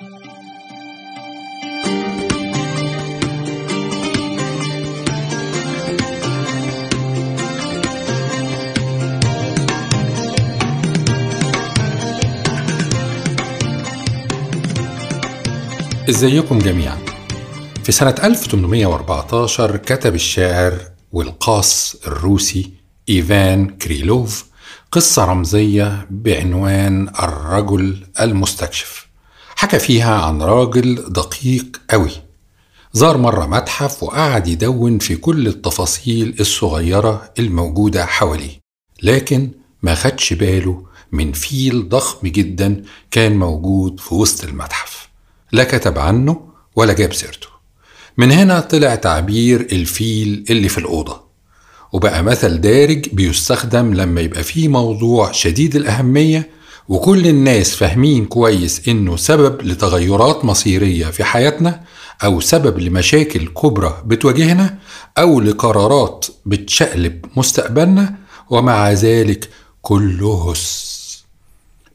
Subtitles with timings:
[0.00, 0.18] إزيكم
[16.58, 16.98] جميعا.
[17.84, 20.78] في سنة 1814 كتب الشاعر
[21.12, 22.70] والقاص الروسي
[23.08, 24.46] إيفان كريلوف
[24.92, 29.09] قصة رمزية بعنوان الرجل المستكشف.
[29.60, 32.10] حكى فيها عن راجل دقيق قوي.
[32.92, 38.60] زار مرة متحف وقعد يدون في كل التفاصيل الصغيرة الموجودة حواليه
[39.02, 39.50] لكن
[39.82, 45.08] ما خدش باله من فيل ضخم جدا كان موجود في وسط المتحف.
[45.52, 46.40] لا كتب عنه
[46.76, 47.48] ولا جاب سيرته.
[48.16, 51.20] من هنا طلع تعبير الفيل اللي في الأوضة
[51.92, 56.50] وبقى مثل دارج بيستخدم لما يبقى فيه موضوع شديد الأهمية
[56.90, 61.84] وكل الناس فاهمين كويس إنه سبب لتغيرات مصيرية في حياتنا
[62.24, 64.78] أو سبب لمشاكل كبرى بتواجهنا
[65.18, 68.14] أو لقرارات بتشقلب مستقبلنا
[68.50, 69.48] ومع ذلك
[69.82, 71.24] كله هس.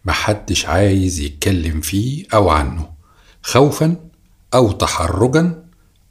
[0.05, 2.89] محدش عايز يتكلم فيه أو عنه
[3.43, 3.95] خوفا
[4.53, 5.63] أو تحرجا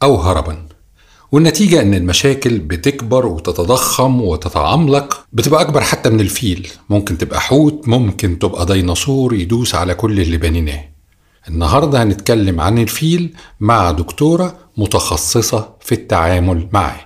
[0.03, 0.67] أو هربا.
[1.35, 6.69] والنتيجة إن المشاكل بتكبر وتتضخم وتتعملق بتبقى أكبر حتى من الفيل.
[6.91, 10.85] ممكن تبقى حوت ممكن تبقى ديناصور يدوس على كل اللي بنيناه.
[11.49, 17.01] النهاردة هنتكلم عن الفيل مع دكتورة متخصصة في التعامل معاه.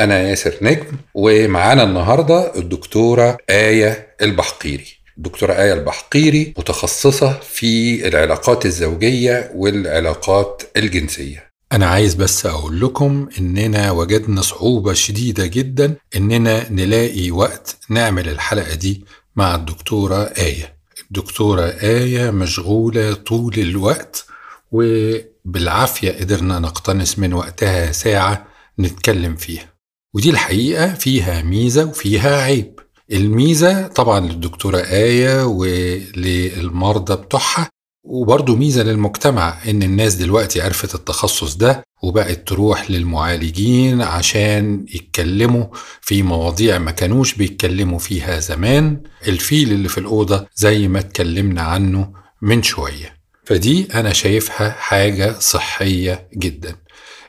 [0.00, 4.86] أنا ياسر نجم ومعانا النهاردة الدكتورة آية البحقيري.
[5.18, 11.47] الدكتورة آية البحقيري متخصصة في العلاقات الزوجية والعلاقات الجنسية.
[11.72, 18.74] أنا عايز بس أقول لكم إننا وجدنا صعوبة شديدة جدا إننا نلاقي وقت نعمل الحلقة
[18.74, 19.04] دي
[19.36, 20.78] مع الدكتورة آية.
[21.06, 24.26] الدكتورة آية مشغولة طول الوقت
[24.72, 28.46] وبالعافية قدرنا نقتنص من وقتها ساعة
[28.78, 29.74] نتكلم فيها.
[30.14, 32.80] ودي الحقيقة فيها ميزة وفيها عيب.
[33.12, 37.68] الميزة طبعا للدكتورة آية وللمرضى بتوعها
[38.04, 45.64] وبرضه ميزة للمجتمع إن الناس دلوقتي عرفت التخصص ده وبقت تروح للمعالجين عشان يتكلموا
[46.00, 49.00] في مواضيع ما كانوش بيتكلموا فيها زمان.
[49.28, 53.18] الفيل اللي في الأوضة زي ما اتكلمنا عنه من شوية.
[53.44, 56.76] فدي أنا شايفها حاجة صحية جدا.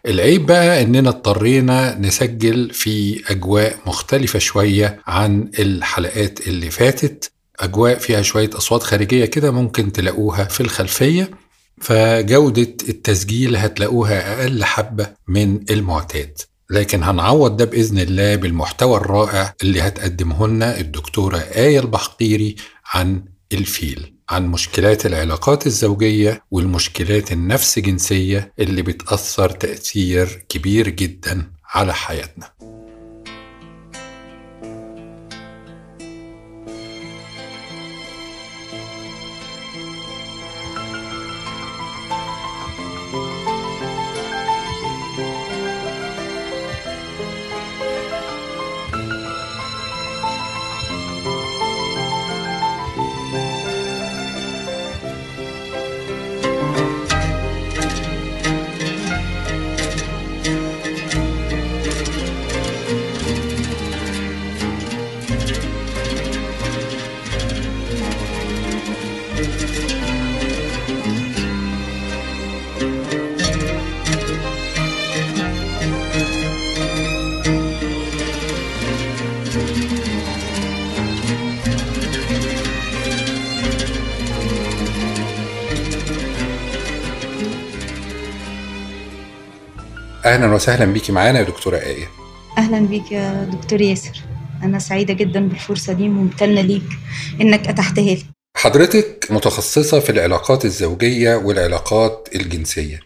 [0.08, 7.32] العيب بقى إننا اضطرينا نسجل في أجواء مختلفة شوية عن الحلقات اللي فاتت.
[7.60, 11.32] أجواء فيها شوية أصوات خارجية كده ممكن تلاقوها في الخلفية
[11.82, 16.38] فجودة التسجيل هتلاقوها أقل حبة من المعتاد.
[16.72, 22.56] لكن هنعوض ده بإذن الله بالمحتوى الرائع اللي هتقدمه لنا الدكتورة آية البحقيري
[22.94, 31.94] عن الفيل عن مشكلات العلاقات الزوجية والمشكلات النفس جنسية اللي بتأثر تأثير كبير جدا على
[31.94, 32.50] حياتنا.
[90.60, 92.08] وسهلا بيكي معانا يا دكتورة آية.
[92.58, 94.22] أهلا بيك يا دكتور ياسر.
[94.64, 96.90] أنا سعيدة جدا بالفرصة دي وممتنه ليك
[97.42, 98.24] إنك اتحتها لي
[98.58, 103.00] حضرتك متخصصة في العلاقات الزوجية والعلاقات الجنسية.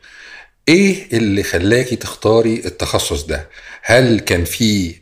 [0.67, 3.49] إيه اللي خلاكي تختاري التخصص ده؟
[3.83, 4.95] هل كان في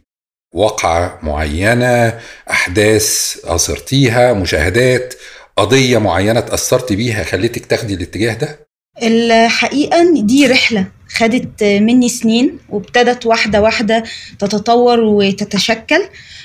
[0.54, 2.20] وقعه معينة
[2.50, 5.14] أحداث أثرتيها مشاهدات
[5.58, 8.68] قضية معينة تأثرتي بيها خلتك تاخدي الاتجاه ده؟
[9.04, 11.01] الحقيقة إن دي رحلة.
[11.16, 14.04] خدت مني سنين وابتدت واحدة واحدة
[14.40, 16.02] تتطور وتتشكل.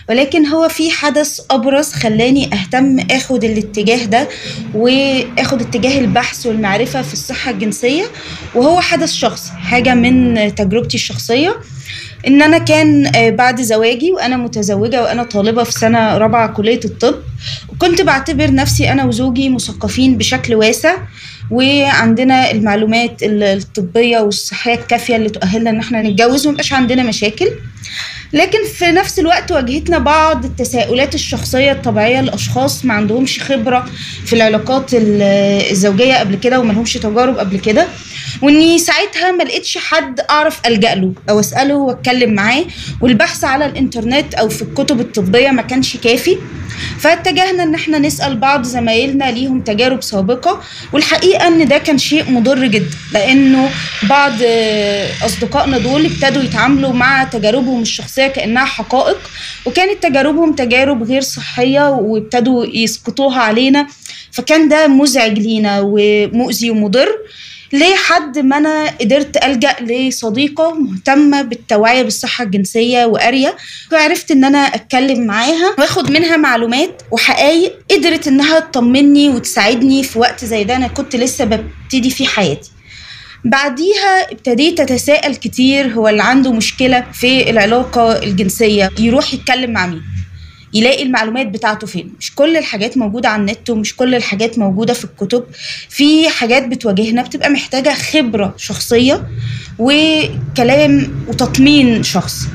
[0.08, 4.28] ولكن هو في حدث أبرز خلاني أهتم آخد الاتجاه ده
[4.74, 8.04] وآخد اتجاه البحث والمعرفة في الصحة الجنسية
[8.54, 11.56] وهو حدث شخصي حاجة من تجربتي الشخصية.
[12.26, 17.14] إن أنا كان بعد زواجي وأنا متزوجة وأنا طالبة في سنة رابعة كلية الطب
[17.68, 20.96] وكنت بعتبر نفسي أنا وزوجي مثقفين بشكل واسع.
[21.50, 27.48] وعندنا المعلومات الطبية والصحية الكافية اللي تؤهلنا إن إحنا نتجوز وميبقاش عندنا مشاكل.
[28.32, 33.86] لكن في نفس الوقت واجهتنا بعض التساؤلات الشخصية الطبيعية لأشخاص ما عندهمش خبرة
[34.26, 37.86] في العلاقات الزوجية قبل كده وما لهمش تجارب قبل كده.
[38.42, 42.64] واني ساعتها ما لقيتش حد اعرف ألجأ له أو اسأله واتكلم معاه
[43.00, 46.38] والبحث على الانترنت أو في الكتب الطبية ما كانش كافي.
[46.98, 50.60] فاتجهنا ان إحنا نسأل بعض زمايلنا ليهم تجارب سابقة
[50.92, 53.70] والحقيقة ان ده كان شيء مضر جدا لأنه
[54.02, 54.32] بعض
[55.26, 59.18] اصدقائنا دول ابتدوا يتعاملوا مع تجاربهم الشخصية كأنها حقائق
[59.66, 63.86] وكانت تجاربهم تجارب غير صحية وابتدوا يسقطوها علينا.
[64.32, 67.08] فكان ده مزعج لينا ومؤذي ومضر.
[67.72, 73.56] لحد ما أنا قدرت ألجأ لصديقة مهتمة بالتوعية بالصحة الجنسية وقاريه
[73.92, 80.44] وعرفت إن أنا أتكلم معاها وآخد منها معلومات وحقائق قدرت إنها تطمني وتساعدني في وقت
[80.44, 82.70] زي ده أنا كنت لسه ببتدي في حياتي.
[83.44, 90.02] بعديها ابتديت أتساءل كتير هو اللي عنده مشكلة في العلاقة الجنسية يروح يتكلم مع مين؟
[90.74, 92.12] يلاقي المعلومات بتاعته فين.
[92.18, 95.44] مش كل الحاجات موجودة على النت ومش كل الحاجات موجودة في الكتب.
[95.88, 99.22] في حاجات بتواجهنا بتبقى محتاجة خبرة شخصية
[99.78, 102.46] وكلام وتطمين شخصي.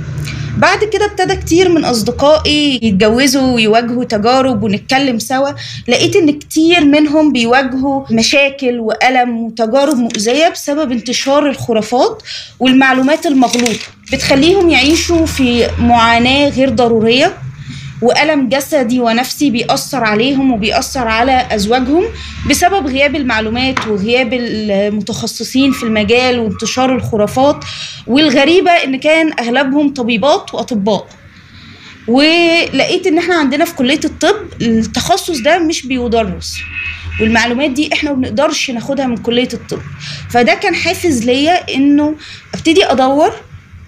[0.57, 5.49] بعد كده ابتدى كتير من أصدقائي يتجوزوا ويواجهوا تجارب ونتكلم سوا.
[5.87, 12.23] لقيت إن كتير منهم بيواجهوا مشاكل وألم وتجارب مؤذية بسبب انتشار الخرافات
[12.59, 13.85] والمعلومات المغلوطة.
[14.13, 17.37] بتخليهم يعيشوا في معاناة غير ضرورية.
[18.01, 22.03] وألم جسدي ونفسي بيأثر عليهم وبيأثر على أزواجهم
[22.49, 27.65] بسبب غياب المعلومات وغياب المتخصصين في المجال وانتشار الخرافات
[28.07, 31.07] والغريبة إن كان أغلبهم طبيبات وأطباء.
[32.07, 36.57] ولقيت إن إحنا عندنا في كلية الطب التخصص ده مش بيدرس
[37.21, 39.79] والمعلومات دي إحنا ما بنقدرش ناخدها من كلية الطب.
[40.29, 42.15] فده كان حافز ليا إنه
[42.53, 43.31] أبتدي أدور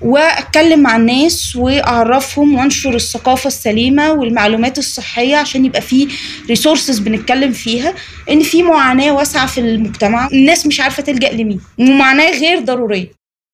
[0.04, 6.08] واتكلم مع الناس واعرفهم وانشر الثقافة السليمة والمعلومات الصحية عشان يبقى في
[6.50, 7.94] resources بنتكلم فيها
[8.30, 13.08] إن في معاناة واسعة في المجتمع الناس مش عارفة تلجأ لمين ومعاناة غير ضرورية.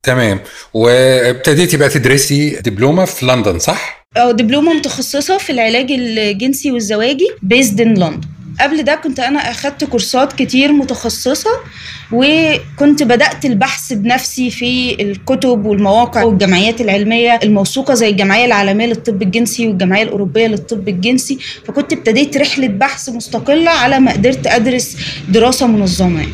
[0.04, 0.40] تمام.
[0.74, 7.82] وابتديتي بقى تدرسي دبلومة في لندن صح؟ آه دبلومة متخصصة في العلاج الجنسي والزواجي based
[7.82, 8.28] in London
[8.62, 11.50] قبل ده كنت أنا أخدت كورسات كتير متخصصة
[12.12, 19.68] وكنت بدأت البحث بنفسي في الكتب والمواقع والجمعيات العلمية الموثوقة زي الجمعية العالمية للطب الجنسي
[19.68, 21.38] والجمعية الأوروبية للطب الجنسي.
[21.68, 24.98] فكنت ابتديت رحلة بحث مستقلة على ما قدرت أدرس
[25.30, 26.26] دراسة منظمة.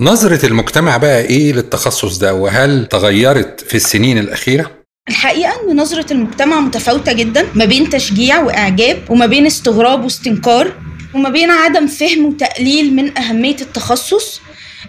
[0.00, 4.70] نظرة المجتمع بقى إيه للتخصص ده؟ وهل تغيرت في السنين الأخيرة؟
[5.08, 10.72] الحقيقة إن نظرة المجتمع متفاوتة جدا ما بين تشجيع وإعجاب وما بين استغراب واستنكار.
[11.14, 14.40] وما بين عدم فهم وتقليل من أهمية التخصص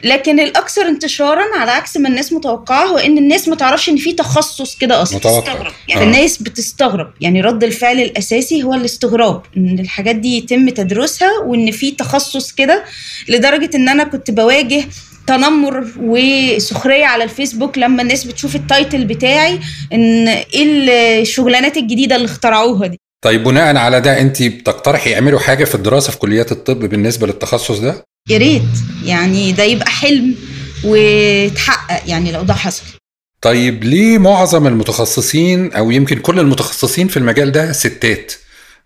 [0.04, 4.13] لكن الأكثر انتشارا على عكس ما الناس متوقعة هو إن الناس ما تعرفش إن في
[4.13, 5.18] تخصص كده أصلا.
[5.18, 5.72] متوقع.
[5.88, 6.06] يعني آه.
[6.06, 7.12] الناس بتستغرب.
[7.22, 12.83] يعني رد الفعل الأساسي هو الاستغراب إن الحاجات دي يتم تدرسها وإن في تخصص كده
[13.30, 14.83] لدرجة إن أنا كنت بواجه
[15.28, 19.60] تنمر وسخرية على الفيسبوك لما الناس بتشوف التايتل بتاعي
[19.94, 23.00] إن إيه الشغلانات الجديدة اللي اخترعوها دي.
[23.22, 27.80] طيب بناء على ده انت بتقترحي يعملوا حاجة في الدراسة في كليات الطب بالنسبة للتخصص
[27.80, 28.62] ده؟ يا ريت
[29.06, 30.36] يعني ده يبقى حلم
[30.84, 32.84] ويتحقق يعني لو ده حصل.
[33.42, 38.34] طيب ليه معظم المتخصصين أو يمكن كل المتخصصين في المجال ده ستات؟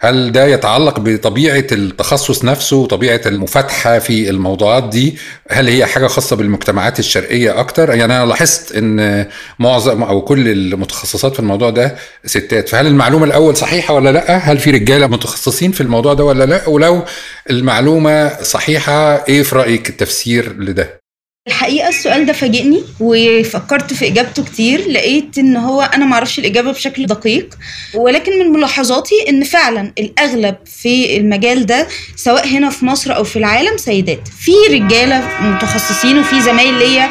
[0.02, 5.18] هل ده يتعلق بطبيعة التخصص نفسه وطبيعة المفاتحة في الموضوعات دي؟
[5.52, 9.26] هل هي حاجة خاصة بالمجتمعات الشرقية أكتر؟ يعني أنا لاحظت أن
[9.60, 12.70] معظم أو كل المتخصصات في الموضوع ده ستات.
[12.70, 16.70] فهل المعلومة الأول صحيحة ولا لأ؟ هل في رجالة متخصصين في الموضوع ده ولا لأ؟
[16.70, 17.04] ولو
[17.50, 21.00] المعلومة صحيحة إيه في رأيك التفسير لده؟
[21.50, 27.06] الحقيقة السؤال ده فاجئني وفكرت في إجابته كتير لقيت إن هو أنا معرفش الإجابة بشكل
[27.06, 27.50] دقيق
[27.96, 33.36] ولكن من ملاحظاتي إن فعلا الأغلب في المجال ده سواء هنا في مصر أو في
[33.40, 34.28] العالم سيدات.
[34.40, 37.10] في رجالة متخصصين وفي زمايل ليا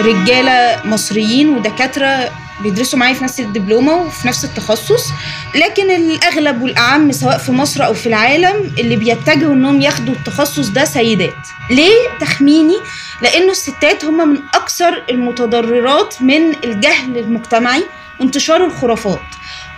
[0.00, 2.30] رجالة مصريين ودكاترة
[2.62, 5.04] بيدرسوا معايا في نفس الدبلومة وفي نفس التخصص
[5.54, 10.84] لكن الأغلب والأعم سواء في مصر أو في العالم اللي بيتجهوا إنهم ياخدوا التخصص ده
[10.84, 11.34] سيدات.
[11.70, 12.76] ليه تخميني؟
[13.22, 17.84] لأنه الستات هم من أكثر المتضررات من الجهل المجتمعي
[18.20, 19.20] وانتشار الخرافات.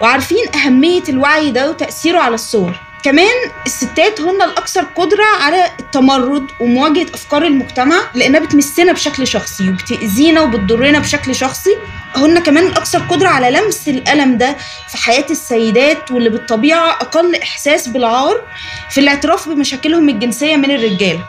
[0.00, 2.75] وعارفين أهمية الوعي ده وتأثيره على الصور.
[3.02, 3.35] كمان
[3.66, 10.99] الستات هن الأكثر قدرة على التمرد ومواجهة أفكار المجتمع لأنها بتمسنا بشكل شخصي وبتأذينا وبتضرنا
[10.99, 11.76] بشكل شخصي.
[12.16, 14.57] هن كمان الأكثر قدرة على لمس الألم ده
[14.88, 18.42] في حياة السيدات واللي بالطبيعة أقل إحساس بالعار
[18.90, 21.25] في الاعتراف بمشاكلهم الجنسية من الرجاله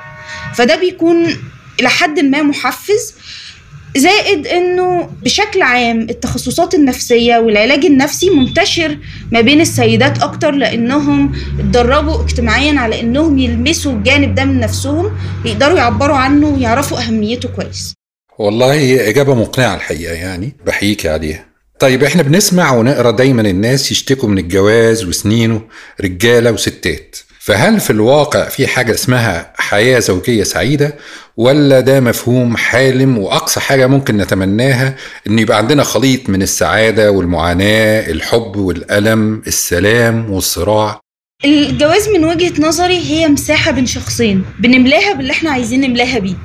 [0.56, 1.38] فده بيكون
[1.80, 3.14] إلى حد ما محفز
[3.98, 8.98] زائد إنه بشكل عام التخصصات النفسية والعلاج النفسي منتشر
[9.32, 15.12] ما بين السيدات أكتر لأنهم اتدربوا اجتماعيا على إنهم يلمسوا الجانب ده من نفسهم
[15.46, 17.94] يقدروا يعبروا عنه ويعرفوا أهميته كويس.
[18.40, 21.46] والله هي إجابة مقنعة الحقيقة يعني بحييك عليها.
[21.80, 25.62] طيب إحنا بنسمع ونقرأ دايما الناس يشتكوا من الجواز وسنينه
[26.02, 27.18] رجالة وستات.
[27.40, 30.96] فهل في الواقع في حاجة اسمها حياة زوجية سعيدة؟
[31.38, 34.96] ولا ده مفهوم حالم وأقصى حاجة ممكن نتمناها
[35.28, 41.00] إن يبقى عندنا خليط من السعادة والمعاناة الحب والألم السلام والصراع.
[41.46, 46.36] الجواز من وجهة نظري هي مساحة بين شخصين بنملاها باللي إحنا عايزين نملاها بيه.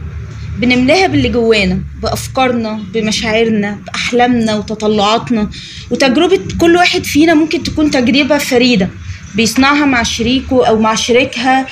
[0.58, 5.50] بنملاها باللي جوانا بأفكارنا بمشاعرنا بأحلامنا وتطلعاتنا.
[5.90, 8.88] وتجربة كل واحد فينا ممكن تكون تجربة فريدة
[9.34, 11.66] بيصنعها مع شريكه أو مع شريكها.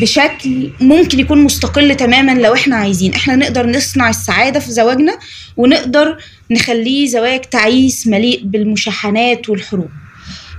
[0.00, 3.14] بشكل ممكن يكون مستقل تماما لو إحنا عايزين.
[3.14, 5.18] إحنا نقدر نصنع السعادة في زواجنا
[5.56, 6.16] ونقدر
[6.50, 9.88] نخليه زواج تعيس مليء بالمشاحنات والحروب.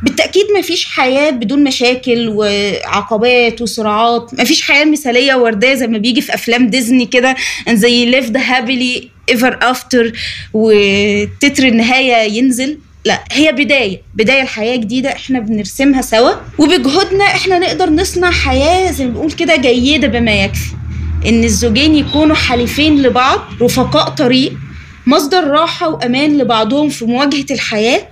[0.03, 4.33] بالتأكيد مفيش حياة بدون مشاكل وعقبات وصراعات.
[4.39, 7.35] مفيش حياة مثالية وردية زي ما بيجي في أفلام ديزني كده
[7.69, 10.17] زي live the happily ever after
[10.53, 12.77] وتتر النهاية ينزل.
[13.09, 19.05] لا هي بداية بداية لحياة جديدة إحنا بنرسمها سوا وبجهودنا إحنا نقدر نصنع حياة زي
[19.05, 20.71] ما بنقول كده جيدة بما يكفي.
[21.25, 24.53] إن الزوجين يكونوا حليفين لبعض رفقاء طريق
[25.07, 28.07] مصدر راحة وأمان لبعضهم في مواجهة الحياة.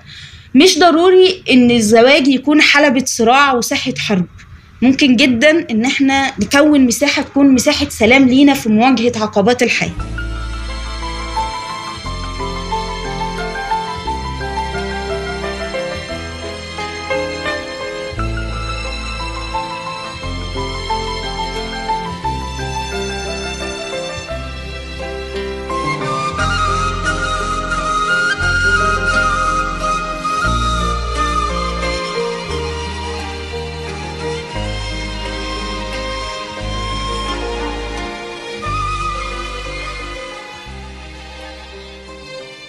[0.54, 4.26] مش ضروري إن الزواج يكون حلبة صراع وساحة حرب.
[4.82, 9.92] ممكن جدا إن إحنا نكون مساحة تكون مساحة سلام لينا في مواجهة عقبات الحياة.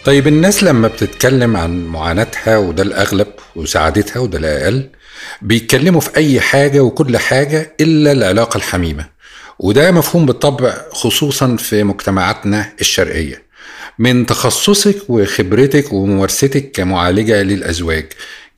[0.09, 4.89] طيب الناس لما بتتكلم عن معاناتها وده الأغلب وسعادتها وده الأقل
[5.41, 9.05] بيتكلموا في أي حاجة وكل حاجة إلا العلاقة الحميمة.
[9.59, 13.43] وده مفهوم بالطبع خصوصا في مجتمعاتنا الشرقية.
[13.99, 18.05] من تخصصك وخبرتك وممارستك كمعالجة للأزواج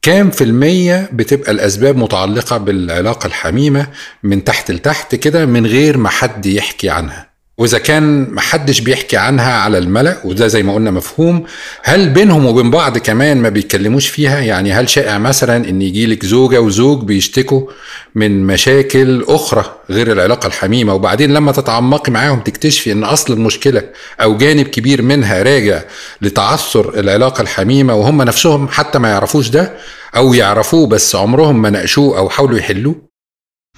[0.02, 3.88] كام في المية بتبقى الأسباب متعلقة بالعلاقة الحميمة
[4.24, 7.31] من تحت لتحت كده من غير ما حد يحكي عنها؟
[7.62, 11.44] وإذا كان محدش بيحكي عنها على الملأ وده زي ما قلنا مفهوم
[11.84, 16.62] هل بينهم وبين بعض كمان ما بيتكلموش فيها؟ يعني هل شائع مثلا إن يجيلك زوجة
[16.62, 17.68] وزوج بيشتكوا
[18.16, 23.84] من مشاكل أخرى غير العلاقة الحميمة وبعدين لما تتعمقي معاهم تكتشفي إن أصل المشكلة
[24.22, 25.82] أو جانب كبير منها راجع
[26.22, 29.74] لتعثر العلاقة الحميمة وهم نفسهم حتى ما يعرفوش ده
[30.16, 32.96] أو يعرفوه بس عمرهم ما ناقشوه أو حاولوا يحلوه؟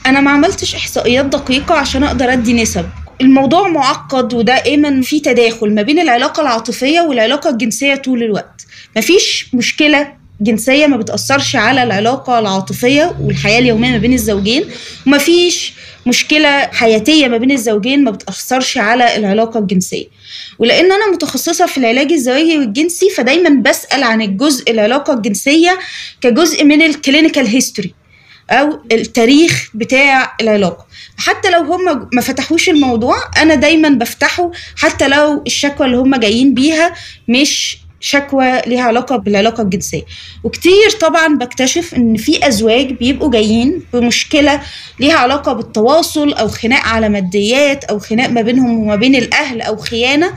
[0.05, 2.85] أنا ما عملتش إحصائيات دقيقة عشان أقدر أدي نسب.
[3.21, 8.65] الموضوع معقد ودائما في تداخل ما بين العلاقة العاطفية والعلاقة الجنسية طول الوقت.
[8.97, 14.65] مفيش مشكلة جنسية ما بتأثرش على العلاقة العاطفية والحياة اليومية ما بين الزوجين
[15.07, 15.73] ومفيش
[16.05, 20.05] مشكلة حياتية ما بين الزوجين ما بتأثرش على العلاقة الجنسية.
[20.59, 25.79] ولأن أنا متخصصة في العلاج الزواجي والجنسي فدايما بسأل عن الجزء العلاقة الجنسية
[26.21, 27.93] كجزء من ال clinical history
[28.49, 30.82] أو التاريخ بتاع العلاقة.
[31.17, 36.53] حتى لو هم ما فتحوش الموضوع أنا دايما بفتحه حتى لو الشكوى اللي هم جايين
[36.53, 36.93] بيها
[37.27, 40.01] مش شكوى ليها علاقة بالعلاقة الجنسية.
[40.43, 44.61] وكتير طبعا بكتشف إن في أزواج بيبقوا جايين بمشكلة
[44.99, 49.77] ليها علاقة بالتواصل أو خناق على ماديات أو خناق ما بينهم وما بين الأهل أو
[49.77, 50.33] خيانة.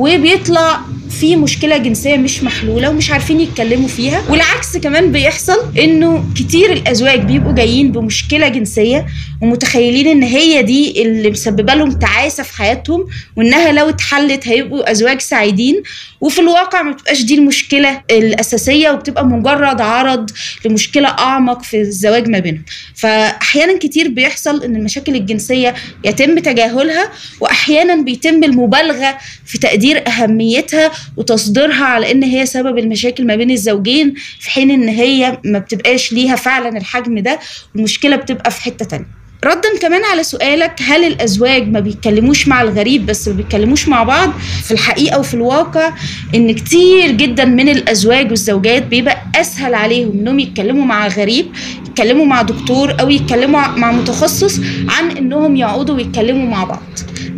[0.00, 0.80] وبيطلع
[1.20, 4.22] في مشكلة جنسية مش محلولة ومش عارفين يتكلموا فيها.
[4.30, 9.06] والعكس كمان بيحصل إنه كتير الأزواج بيبقوا جايين بمشكلة جنسية
[9.42, 15.20] ومتخيلين إن هي دي اللي مسببة لهم تعاسة في حياتهم وإنها لو اتحلت هيبقوا أزواج
[15.20, 15.82] سعيدين.
[16.20, 20.30] وفي الواقع ما بتبقاش دي المشكلة الأساسية وبتبقى مجرد عرض
[20.64, 22.62] لمشكلة أعمق في الزواج ما بينهم.
[22.94, 25.74] فأحيانا كتير بيحصل إن المشاكل الجنسية
[26.04, 27.10] يتم تجاهلها
[27.40, 34.14] وأحيانا بيتم المبالغة في تقدير أهميتها وتصديرها على إن هي سبب المشاكل ما بين الزوجين
[34.40, 37.38] في حين إن هي ما بتبقاش ليها فعلا الحجم ده
[37.74, 39.19] والمشكلة بتبقى في حتة تانية.
[39.44, 44.32] ردا كمان على سؤالك هل الأزواج ما بيتكلموش مع الغريب بس ما بيتكلموش مع بعض؟
[44.64, 45.92] في الحقيقة وفي الواقع
[46.34, 51.46] إن كتير جدا من الأزواج والزوجات بيبقى أسهل عليهم إنهم يتكلموا مع غريب
[51.86, 56.82] يتكلموا مع دكتور أو يتكلموا مع متخصص عن إنهم يقعدوا ويتكلموا مع بعض.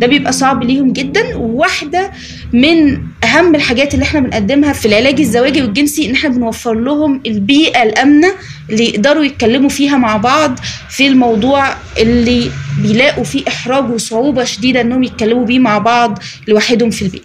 [0.03, 2.11] ده بيبقى صعب ليهم جدا وواحدة
[2.53, 7.83] من أهم الحاجات اللي إحنا بنقدمها في العلاج الزواجي والجنسي إن إحنا بنوفر لهم البيئة
[7.83, 8.33] الأمنة
[8.69, 15.03] اللي يقدروا يتكلموا فيها مع بعض في الموضوع اللي بيلاقوا فيه إحراج وصعوبة شديدة إنهم
[15.03, 17.23] يتكلموا بيه مع بعض لوحدهم في البيت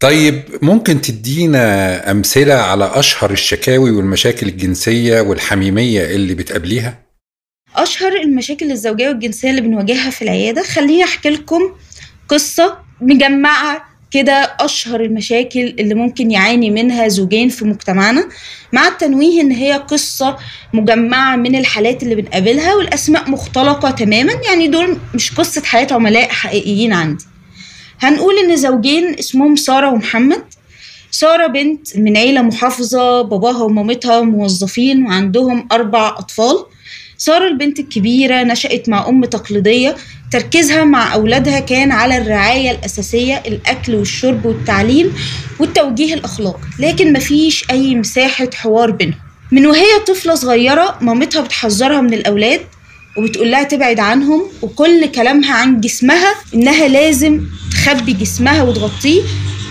[0.00, 6.98] طيب ممكن تدينا أمثلة على أشهر الشكاوي والمشاكل الجنسية والحميمية اللي بتقابليها؟
[7.76, 11.60] أشهر المشاكل الزوجية والجنسية اللي بنواجهها في العيادة خليني أحكي لكم
[12.30, 18.28] قصة مجمعة كده أشهر المشاكل اللي ممكن يعاني منها زوجين في مجتمعنا
[18.72, 20.36] مع التنويه إن هي قصة
[20.74, 26.92] مجمعة من الحالات اللي بنقابلها والأسماء مختلقة تماما يعني دول مش قصة حياة عملاء حقيقيين
[26.92, 27.24] عندي.
[28.00, 30.42] هنقول إن زوجين اسمهم سارة ومحمد.
[31.10, 36.64] سارة بنت من عيلة محافظة باباها ومامتها موظفين وعندهم أربع أطفال.
[37.16, 39.96] سارة البنت الكبيرة نشأت مع أم تقليدية
[40.30, 45.14] تركيزها مع أولادها كان على الرعاية الأساسية الأكل والشرب والتعليم
[45.58, 46.60] والتوجيه الأخلاقي.
[46.78, 49.18] لكن مفيش أي مساحة حوار بينهم.
[49.52, 52.60] من وهي طفلة صغيرة مامتها بتحذرها من الأولاد
[53.18, 57.40] وبتقول لها تبعد عنهم وكل كلامها عن جسمها إنها لازم
[57.72, 59.22] تخبي جسمها وتغطيه.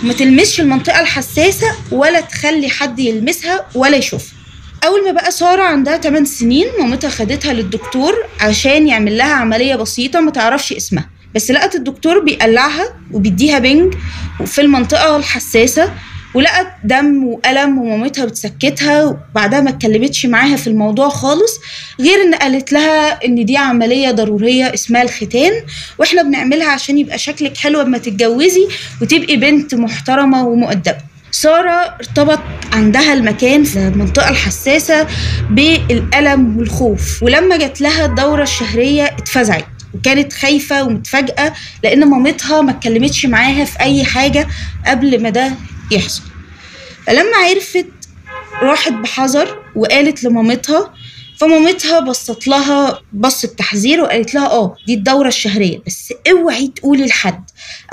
[0.04, 4.39] وما تلمسش المنطقة الحساسة ولا تخلي حد يلمسها ولا يشوفها.
[4.86, 10.20] أول ما بقى سارة عندها 8 سنين مامتها خدتها للدكتور عشان يعمل لها عملية بسيطة
[10.20, 11.10] ما تعرفش اسمها.
[11.36, 13.94] بس لقت الدكتور بيقلعها وبيديها بنج
[14.46, 15.92] في المنطقة الحساسة
[16.34, 21.60] ولقت دم وألم ومامتها بتسكتها وبعدها ما اتكلمتش معاها في الموضوع خالص
[22.00, 25.52] غير إن قالت لها إن دي عملية ضرورية اسمها الختان
[26.00, 28.68] وإحنا بنعملها عشان يبقى شكلك حلو لما تتجوزي
[29.02, 31.09] وتبقي بنت محترمة ومؤدبة.
[31.32, 32.40] سارة ارتبط
[32.74, 35.08] عندها المكان في المنطقة الحساسة
[35.50, 43.26] بالألم والخوف ولما جات لها الدورة الشهرية اتفزعت وكانت خايفة ومتفاجئة لأن مامتها ما اتكلمتش
[43.26, 44.48] معاها في أي حاجة
[44.86, 45.52] قبل ما ده
[45.92, 46.22] يحصل.
[47.08, 47.86] فلما عرفت
[48.62, 50.94] راحت بحذر وقالت لمامتها
[51.38, 57.44] فمامتها بصت لها بصة تحذير وقالت لها آه دي الدورة الشهرية بس اوعي تقولي لحد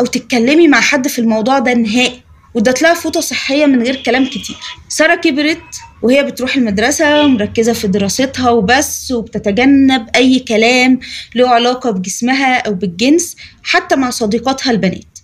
[0.01, 2.26] أو تتكلمي مع حد في الموضوع ده نهائي.
[2.57, 4.57] وادت لها فوطة صحية من غير كلام كتير.
[4.89, 5.63] سارة كبرت
[6.03, 11.01] وهي بتروح المدرسة مركزة في دراستها وبس وبتتجنب أي كلام
[11.35, 15.19] له علاقة بجسمها أو بالجنس حتى مع صديقاتها البنات.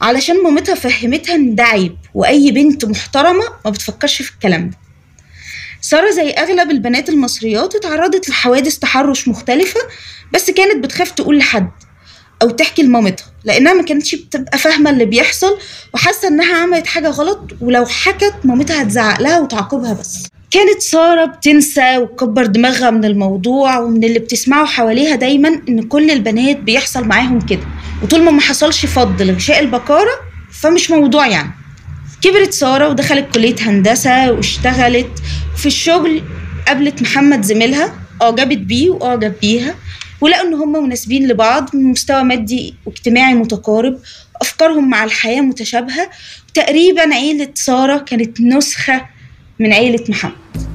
[0.00, 4.76] علشان مامتها فهمتها إن ده عيب وأي بنت محترمة ما بتفكرش في الكلام ده.
[5.80, 9.80] سارة زي أغلب البنات المصريات اتعرضت لحوادث تحرش مختلفة
[10.32, 11.70] بس كانت بتخاف تقول لحد.
[12.42, 15.58] أو تحكي لمامتها لأنها ما كانتش بتبقى فاهمة اللي بيحصل
[15.94, 20.26] وحاسة إنها عملت حاجة غلط ولو حكت مامتها هتزعق لها وتعاقبها بس.
[20.50, 26.56] كانت سارة بتنسى وتكبر دماغها من الموضوع ومن اللي بتسمعه حواليها دايما إن كل البنات
[26.58, 27.60] بيحصل معاهم كده.
[28.02, 30.10] وطول ما ما حصلش فض لغشاء البكاره
[30.60, 31.50] فمش موضوع يعني.
[32.22, 35.10] كبرت سارة ودخلت كلية هندسة واشتغلت
[35.56, 36.22] في الشغل
[36.66, 39.74] قابلت محمد زميلها أعجبت بيه وأعجب بيها.
[40.22, 43.98] ولقوا إن هم مناسبين لبعض من مستوى مادي واجتماعي متقارب.
[44.40, 46.10] أفكارهم مع الحياة متشابهة.
[46.54, 49.06] تقريبا عيلة سارة كانت نسخة
[49.58, 50.71] من عيلة محمد.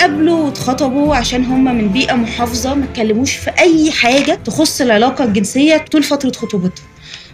[0.00, 5.76] فاتقابلوا واتخطبوا عشان هما من بيئة محافظة ما اتكلموش في أي حاجة تخص العلاقة الجنسية
[5.76, 6.86] طول فترة خطوبتهم.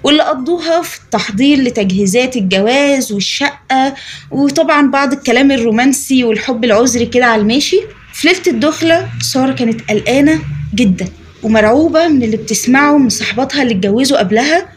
[0.04, 3.94] واللي قضوها في التحضير لتجهيزات الجواز والشقة
[4.30, 7.80] وطبعا بعض الكلام الرومانسي والحب العذري كده على الماشي.
[8.12, 10.38] في ليلة الدخلة سارة كانت قلقانة
[10.74, 11.08] جدا
[11.42, 14.68] ومرعوبة من اللي بتسمعه من صحباتها اللي اتجوزوا قبلها.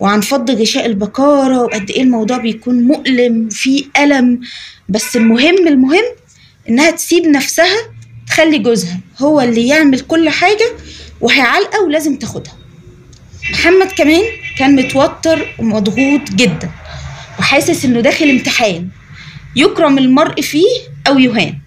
[0.00, 4.40] وعن فض غشاء البكارة وقد إيه الموضوع بيكون مؤلم وفيه ألم.
[4.88, 6.04] بس المهم المهم
[6.68, 7.76] إنها تسيب نفسها
[8.26, 10.72] تخلي جوزها هو اللي يعمل كل حاجة
[11.20, 12.54] وهي علقة ولازم تاخدها.
[13.52, 14.22] محمد كمان
[14.58, 16.70] كان متوتر ومضغوط جدا
[17.38, 18.88] وحاسس إنه داخل امتحان
[19.56, 20.68] يكرم المرء فيه
[21.08, 21.58] أو يهان.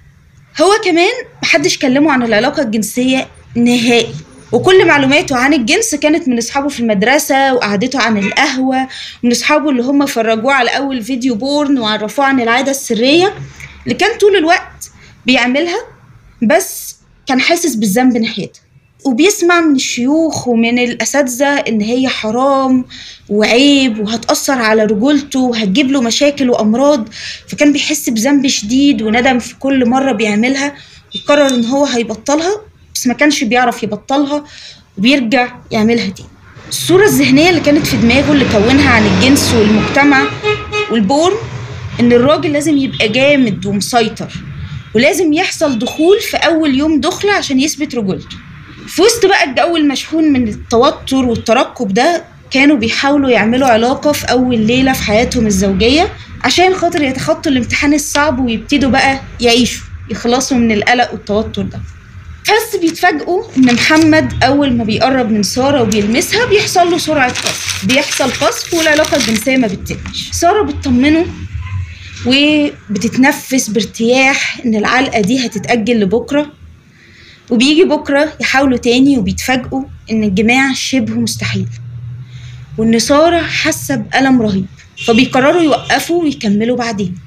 [0.62, 1.12] هو كمان
[1.44, 4.16] محدش كلمه عن العلاقة الجنسية نهائي
[4.52, 8.88] وكل معلوماته عن الجنس كانت من أصحابه في المدرسة وقعدته عن القهوة
[9.24, 13.34] من أصحابه اللي هم فرجوه على أول فيديو بورن وعرفوه عن العادة السرية.
[13.88, 14.92] اللي كان طول الوقت
[15.26, 15.80] بيعملها
[16.44, 16.96] بس
[17.28, 18.62] كان حاسس بالذنب ناحيتها.
[19.06, 22.86] وبيسمع من الشيوخ ومن الأساتذة إن هي حرام
[23.30, 27.08] وعيب وهتأثر على رجولته وهتجيب له مشاكل وأمراض.
[27.48, 30.76] فكان بيحس بذنب شديد وندم في كل مرة بيعملها.
[31.16, 32.62] وقرر إن هو هيبطلها
[32.94, 34.44] بس ما كانش بيعرف يبطلها
[34.98, 36.30] وبيرجع يعملها تاني.
[36.70, 40.24] الصورة الذهنية اللي كانت في دماغه اللي كونها عن الجنس والمجتمع
[40.92, 41.36] والبورن
[42.00, 44.34] إن الراجل لازم يبقى جامد ومسيطر
[44.96, 48.38] ولازم يحصل دخول في أول يوم دخلة عشان يثبت رجولته.
[48.88, 54.60] في وسط بقى الجو المشحون من التوتر والترقب ده كانوا بيحاولوا يعملوا علاقة في أول
[54.60, 56.10] ليلة في حياتهم الزوجية
[56.44, 61.80] عشان خاطر يتخطوا الامتحان الصعب ويبتدوا بقى يعيشوا يخلصوا من القلق والتوتر ده.
[62.44, 68.32] بس بيتفاجئوا إن محمد أول ما بيقرب من سارة وبيلمسها بيحصل له سرعة قصف بيحصل
[68.32, 71.26] قصف والعلاقة الجنسية ما بتتمش سارة بتطمنه
[72.26, 76.52] وبتتنفس بارتياح إن العلقة دي هتتأجل لبكرة.
[77.50, 81.68] وبيجي بكرة يحاولوا تاني وبيتفاجئوا إن الجماع شبه مستحيل.
[82.78, 84.66] وان ساره حاسة بألم رهيب.
[85.06, 87.18] فبيقرروا يوقفوا ويكملوا بعدين.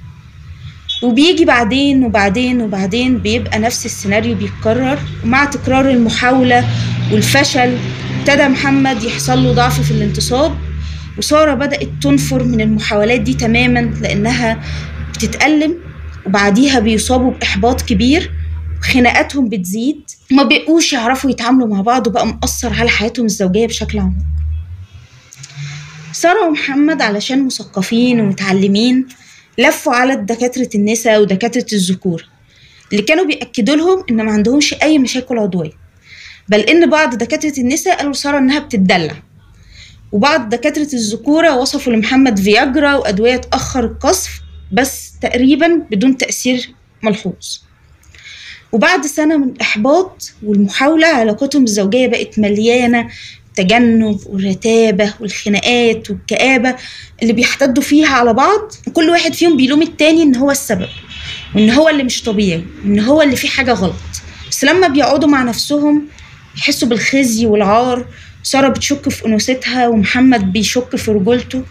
[1.03, 4.99] وبيجي بعدين وبعدين وبعدين بيبقى نفس السيناريو بيتكرر.
[5.25, 6.69] ومع تكرار المحاولة
[7.13, 7.77] والفشل
[8.21, 10.57] ابتدى محمد يحصل له ضعف في الانتصاب.
[11.19, 14.63] وسارة بدأت تنفر من المحاولات دي تماما لأنها
[15.15, 15.77] بتتألم
[16.27, 18.31] وبعديها بيصابوا بإحباط كبير
[18.83, 24.15] خناقاتهم بتزيد ما بيبقوش يعرفوا يتعاملوا مع بعض وبقى مأثر على حياتهم الزوجية بشكل عميق
[26.13, 29.07] سارة ومحمد علشان مثقفين ومتعلمين
[29.59, 32.25] لفوا على دكاترة النساء ودكاترة الذكور
[32.93, 35.71] اللي كانوا بيأكدوا لهم إن ما عندهمش أي مشاكل عضوية.
[36.49, 39.15] بل إن بعض دكاترة النساء قالوا سارة إنها بتتدلع.
[40.13, 44.41] وبعض دكاترة الذكورة وصفوا لمحمد فياجرا وأدوية تأخر القصف
[44.73, 46.71] بس تقريبا بدون تأثير
[47.03, 47.59] ملحوظ.
[48.73, 53.09] وبعد سنة من الإحباط والمحاولة علاقتهم الزوجية بقت مليانة
[53.49, 56.75] التجنب والرتابة والخناقات والكآبة
[57.23, 58.73] اللي بيحتدوا فيها على بعض.
[58.87, 60.89] وكل واحد فيهم بيلوم التاني إن هو السبب
[61.55, 63.95] وإن هو اللي مش طبيعي وإن هو اللي فيه حاجة غلط.
[64.51, 66.07] بس لما بيقعدوا مع نفسهم
[66.57, 68.07] يحسوا بالخزي والعار
[68.43, 71.63] سارة بتشك في أنوثتها ومحمد بيشك في رجولته.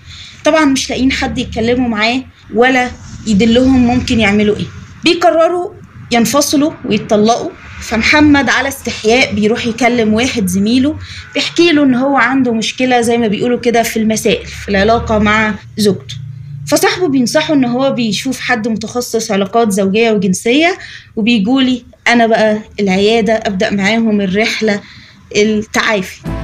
[0.45, 2.91] طبعا مش لاقيين حد يتكلموا معاه ولا
[3.27, 4.65] يدلهم ممكن يعملوا إيه.
[5.03, 5.69] بيقرروا
[6.12, 7.49] ينفصلوا ويتطلقوا
[7.82, 10.95] فمحمد على استحياء بيروح يكلم واحد زميله
[11.34, 15.53] بيحكي له إن هو عنده مشكلة زي ما بيقولوا كده في المسائل في العلاقة مع
[15.77, 16.15] زوجته.
[16.67, 20.77] فصاحبه بينصحه إن هو بيشوف حد متخصص علاقات زوجية وجنسية
[21.15, 24.82] وبيجولي أنا بقى العيادة أبدأ معاهم الرحلة
[25.36, 26.38] التعافي.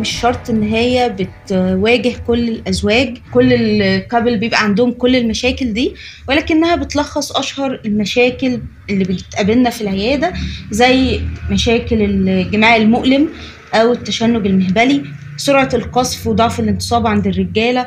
[0.00, 5.94] مش شرط إن هي بتواجه كل الأزواج كل ال couple بيبقى عندهم كل المشاكل دي
[6.28, 8.60] ولكنها بتلخص أشهر المشاكل
[8.90, 10.32] اللي بتقابلنا في العيادة
[10.70, 13.28] زي مشاكل الجماع المؤلم
[13.74, 15.02] أو التشنج المهبلي
[15.36, 17.86] سرعة القذف وضعف الانتصاب عند الرجالة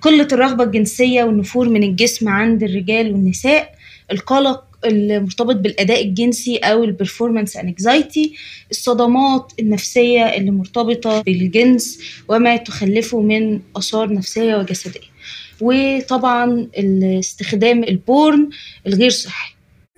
[0.00, 3.74] قلة الرغبة الجنسية والنفور من الجسم عند الرجال والنساء
[4.12, 8.34] القلق المرتبط بالأداء الجنسي أو ال performance anxiety
[8.70, 15.10] الصدمات النفسية اللي مرتبطة بالجنس وما تخلفه من آثار نفسية وجسدية.
[15.60, 16.68] وطبعا
[17.18, 18.48] استخدام ال porn
[18.86, 19.54] الغير صحي.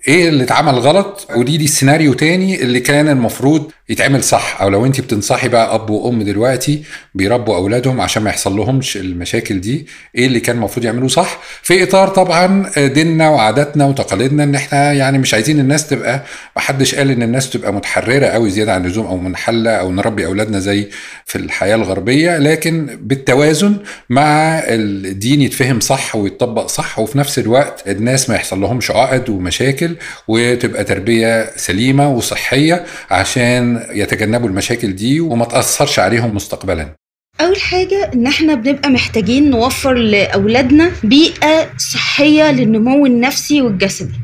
[0.07, 4.61] إيه اللي اتعمل غلط؟ ودي دي السيناريو تاني اللي كان المفروض يتعمل صح.
[4.61, 6.83] أو لو انت بتنصحي بقى اب وام دلوقتي
[7.15, 11.83] بيربوا اولادهم عشان ما يحصل لهمش المشاكل دي إيه اللي كان المفروض يعملوه صح؟ في
[11.83, 16.23] اطار طبعا ديننا وعاداتنا وتقاليدنا ان إحنا يعني مش عايزين الناس تبقى
[16.55, 20.25] ما حدش قال ان الناس تبقى متحررة قوي زيادة عن اللزوم أو منحلة أو نربي
[20.25, 20.87] اولادنا زي
[21.25, 22.37] في الحياة الغربية.
[22.37, 23.77] لكن بالتوازن
[24.09, 29.92] مع الدين يتفهم صح ويتطبق صح وفي نفس الوقت الناس ما يحصل لهمش عقد ومشاكل.
[30.27, 36.95] وتبقى تربية سليمة وصحية عشان يتجنبوا المشاكل دي وما تأثرش عليهم مستقبلا.
[37.41, 44.19] أول حاجة إن إحنا بنبقى محتاجين نوفر لأولادنا بيئة صحية للنمو النفسي والجسدي.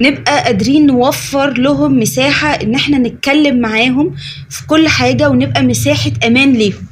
[0.00, 4.14] نبقى قادرين نوفر لهم مساحة إن إحنا نتكلم معاهم
[4.50, 6.86] في كل حاجة ونبقى مساحة أمان ليهم.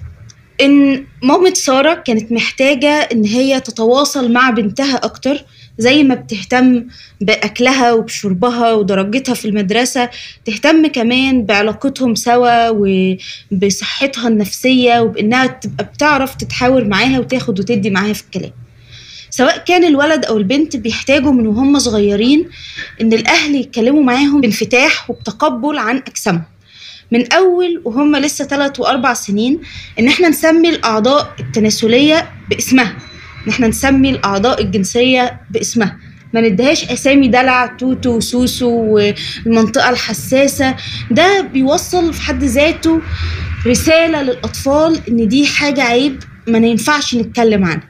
[0.60, 5.44] إن مامة سارة كانت محتاجة إن هي تتواصل مع بنتها أكتر
[5.78, 6.84] زي ما بتهتم
[7.20, 10.10] بأكلها وبشربها ودرجتها في المدرسة
[10.44, 12.68] تهتم كمان بعلاقتهم سوا
[13.52, 18.52] وبصحتها النفسية وبإنها تبقى بتعرف تتحاور معاها وتاخد وتدي معاها في الكلام.
[19.30, 22.48] سواء كان الولد أو البنت بيحتاجوا من وهم صغيرين
[23.00, 26.42] إن الأهل يتكلموا معاهم بانفتاح وبتقبل عن أجسامهم.
[27.12, 29.60] من أول وهم لسه ثلاث وأربع سنين
[29.98, 32.96] إن إحنا نسمي الأعضاء التناسلية باسمها.
[33.46, 35.96] إن إحنا نسمي الأعضاء الجنسية باسمها.
[36.34, 40.76] ما نديهاش أسامي دلع توتو وسوسو والمنطقة الحساسة.
[41.10, 43.00] ده بيوصل في حد ذاته
[43.66, 47.88] رسالة للأطفال إن دي حاجة عيب ما ينفعش نتكلم عنها.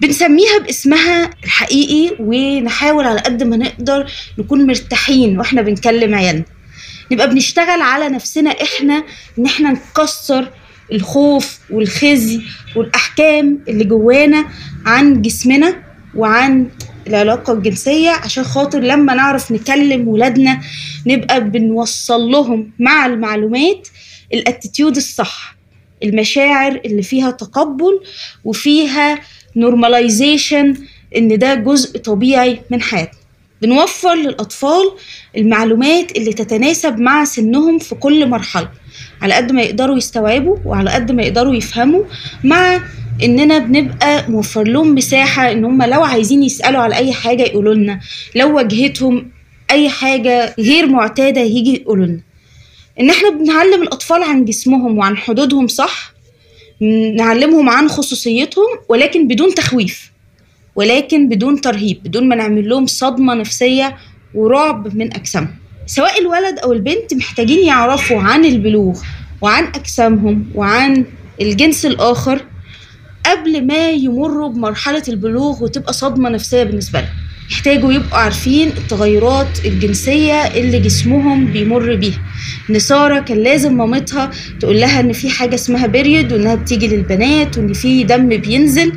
[0.00, 4.06] بنسميها باسمها الحقيقي ونحاول على قد ما نقدر
[4.38, 6.44] نكون مرتاحين وإحنا بنكلم عيالنا.
[7.12, 9.04] نبقى بنشتغل على نفسنا إحنا
[9.38, 10.50] إن إحنا نكسر
[10.92, 12.40] الخوف والخزي
[12.76, 14.44] والأحكام اللي جوانا
[14.86, 15.82] عن جسمنا
[16.16, 16.68] وعن
[17.06, 20.60] العلاقة الجنسية عشان خاطر لما نعرف نكلم ولادنا
[21.06, 23.88] نبقى بنوصل لهم مع المعلومات
[24.34, 25.56] ال attitude الصح
[26.02, 28.00] المشاعر اللي فيها تقبل
[28.44, 29.18] وفيها
[29.56, 30.74] normalization
[31.16, 33.21] إن ده جزء طبيعي من حياتنا.
[33.62, 34.92] بنوفر للأطفال
[35.36, 38.68] المعلومات اللي تتناسب مع سنهم في كل مرحلة
[39.22, 42.04] على قد ما يقدروا يستوعبوا وعلى قد ما يقدروا يفهموا
[42.44, 42.80] مع
[43.22, 48.00] إننا بنبقى موفر لهم مساحة إن هم لو عايزين يسألوا على أي حاجة يقولوا لنا
[48.34, 49.30] لو واجهتهم
[49.70, 52.20] أي حاجة غير معتادة يجي يقولوا لنا.
[53.00, 56.12] إن إحنا بنعلم الأطفال عن جسمهم وعن حدودهم صح
[57.16, 60.11] نعلمهم عن خصوصيتهم ولكن بدون تخويف.
[60.76, 63.96] ولكن بدون ترهيب بدون ما نعمل لهم صدمة نفسية
[64.34, 65.54] ورعب من أجسامهم.
[65.86, 69.00] سواء الولد أو البنت محتاجين يعرفوا عن البلوغ
[69.40, 71.04] وعن أجسامهم وعن
[71.40, 72.44] الجنس الآخر
[73.26, 77.10] قبل ما يمروا بمرحلة البلوغ وتبقى صدمة نفسية بالنسبة لهم.
[77.50, 82.18] يحتاجوا يبقوا عارفين التغيرات الجنسية اللي جسمهم بيمر بيها.
[82.70, 84.30] ان سارة كان لازم مامتها
[84.60, 88.92] تقول لها إن في حاجة اسمها بيريود وإنها بتيجي للبنات وإن في دم بينزل.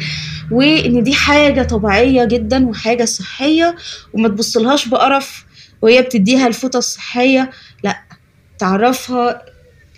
[0.51, 3.75] وإن دي حاجة طبيعية جدا وحاجة صحية
[4.13, 5.45] وما تبصلهاش بقرف
[5.81, 7.51] وهي بتديها الفوطة الصحية
[7.83, 7.97] لأ
[8.59, 9.41] تعرفها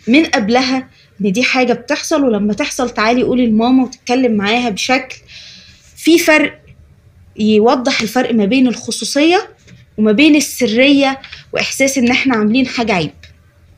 [0.08, 0.88] من قبلها
[1.22, 5.16] إن دي حاجة بتحصل ولما تحصل تعالي قولي لماما وتتكلم معاها بشكل
[5.96, 6.60] في فرق
[7.40, 9.50] يوضح الفرق ما بين الخصوصية
[9.98, 11.20] وما بين السرية
[11.54, 13.12] وإحساس إن إحنا عاملين حاجة عيب.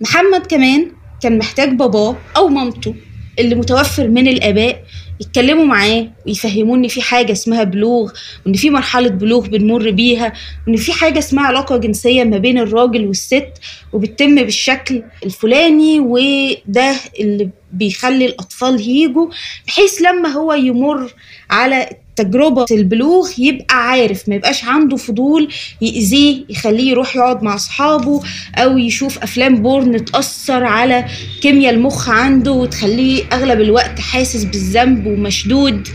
[0.01, 0.91] محمد كمان
[1.23, 2.95] كان محتاج باباه أو مامته
[3.39, 4.83] اللي متوفر من الآباء
[5.19, 8.11] يتكلموا معاه ويفهموه ان في حاجة اسمها بلوغ
[8.45, 10.33] وإن في مرحلة بلوغ بنمر بيها
[10.67, 13.47] وإن في حاجة اسمها علاقة جنسية ما بين الراجل والست
[13.93, 19.27] وبتتم بالشكل الفلاني وده اللي بيخلي الأطفال يجوا
[19.67, 21.13] بحيث لما هو يمر
[21.49, 21.89] على
[22.23, 25.47] تجربة البلوغ يبقى عارف ما يبقاش عنده فضول
[25.81, 28.21] يأذيه يخليه يروح يقعد مع أصحابه
[28.57, 31.05] أو يشوف أفلام porn تأثر على
[31.41, 35.87] كيمياء المخ عنده وتخليه أغلب الوقت حاسس بالذنب ومشدود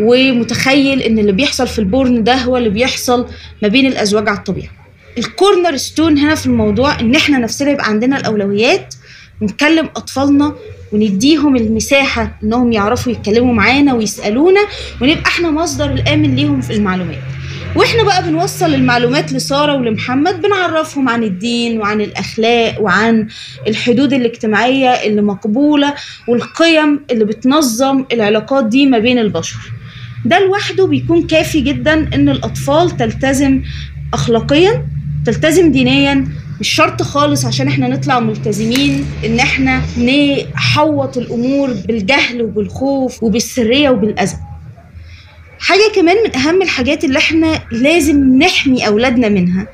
[0.00, 3.26] ومتخيل إن اللي بيحصل في ال porn ده هو اللي بيحصل
[3.62, 4.70] ما بين الأزواج على الطبيعة.
[5.18, 8.94] ال cornerstone هنا في الموضوع إن إحنا نفسنا يبقى عندنا الأولويات
[9.42, 10.54] ونكلم أطفالنا
[10.92, 14.60] ونديهم المساحة إنهم يعرفوا يتكلموا معانا ويسألونا
[15.00, 17.18] ونبقى إحنا مصدر الآمن ليهم في المعلومات.
[17.76, 23.26] وإحنا بقى بنوصل المعلومات لسارة ولمحمد بنعرفهم عن الدين وعن الأخلاق وعن
[23.68, 25.94] الحدود الاجتماعية اللي مقبولة
[26.28, 29.58] والقيم اللي بتنظم العلاقات دي ما بين البشر.
[30.24, 33.62] ده لوحده بيكون كافي جدا إن الأطفال تلتزم
[34.14, 34.86] أخلاقيا
[35.26, 36.28] تلتزم دينيا
[36.62, 39.82] مش شرط خالص عشان إحنا نطلع ملتزمين ان إحنا
[40.54, 44.36] نحوط الأمور بالجهل وبالخوف وبالسرية وبالأذى.
[45.60, 49.66] حاجة كمان من أهم الحاجات اللي إحنا لازم نحمي أولادنا منها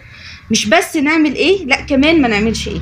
[0.51, 2.81] مش بس نعمل إيه لا كمان ما نعملش إيه.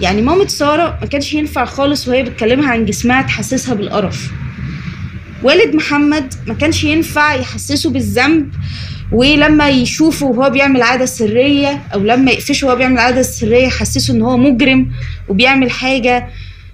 [0.00, 4.30] يعني مامة سارة ما كانش ينفع خالص وهي بتكلمها عن جسمها تحسسها بالقرف.
[5.42, 8.50] والد محمد ما كانش ينفع يحسسه بالذنب
[9.12, 14.22] ولما يشوفه وهو بيعمل عادة سرية أو لما يقفشه وهو بيعمل عادة سرية يحسسه إن
[14.22, 14.90] هو مجرم
[15.28, 16.28] وبيعمل حاجة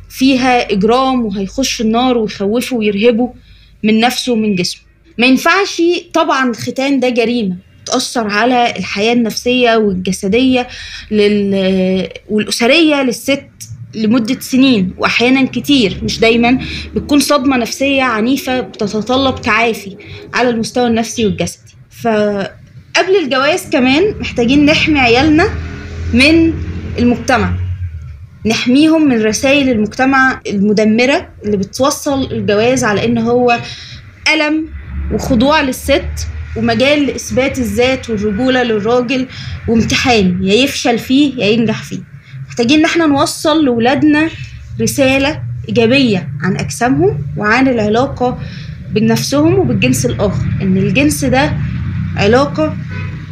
[0.09, 3.35] فيها إجرام وهيخش النار ويخوفه ويرهبه
[3.83, 4.83] من نفسه ومن جسمه.
[5.19, 5.83] ما ينفعش
[6.15, 10.69] طبعا الختان ده جريمة تأثر على الحياة النفسية والجسدية
[11.11, 12.09] لل...
[12.31, 13.45] والأسرية للست
[13.95, 16.01] لمدة سنين وأحيانا كتير.
[16.03, 16.59] مش دايما
[16.95, 19.97] بتكون صدمة نفسية عنيفة بتتطلب تعافي
[20.35, 21.66] على المستوى النفسي والجسدي.
[22.03, 25.49] فقبل الجواز كمان محتاجين نحمي عيالنا
[26.15, 26.53] من
[26.99, 27.53] المجتمع.
[28.47, 33.59] نحميهم من رسائل المجتمع المدمرة اللي بتوصل الجواز على إن هو
[34.35, 34.69] ألم
[35.13, 36.05] وخضوع للست
[36.57, 39.27] ومجال لإثبات الذات والرجولة للراجل
[39.69, 41.99] وامتحان يا يفشل فيه يا ينجح فيه.
[42.49, 44.29] محتاجين إن إحنا نوصل لولادنا
[44.81, 48.39] رسالة إيجابية عن أجسامهم وعن العلاقة
[48.93, 51.53] بنفسهم وبالجنس الآخر إن الجنس ده
[52.17, 52.77] علاقة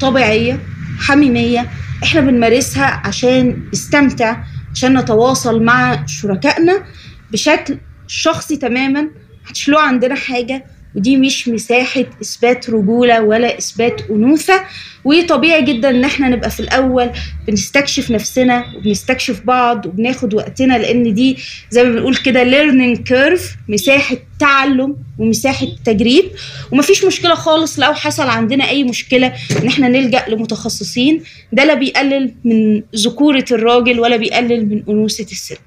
[0.01, 0.61] طبيعية
[1.01, 1.71] حميمية.
[2.03, 4.37] إحنا بنمارسها عشان نستمتع
[4.73, 6.85] عشان نتواصل مع شركائنا
[7.33, 9.11] بشكل شخصي تماما.
[9.45, 14.61] محدش له عندنا حاجة ودي مش مساحة إثبات رجولة ولا إثبات أنوثة
[15.05, 17.11] وطبيعي جدا إن إحنا نبقى في الأول
[17.47, 21.37] بنستكشف نفسنا وبنستكشف بعض وبناخد وقتنا لأن دي
[21.71, 26.25] زي ما بنقول كده learning curve مساحة تعلم ومساحة تجريب.
[26.73, 31.23] ومفيش مشكلة خالص لو حصل عندنا أي مشكلة إن إحنا نلجأ لمتخصصين.
[31.53, 35.61] ده لا بيقلل من ذكورة الراجل ولا بيقلل من أنوثة الست.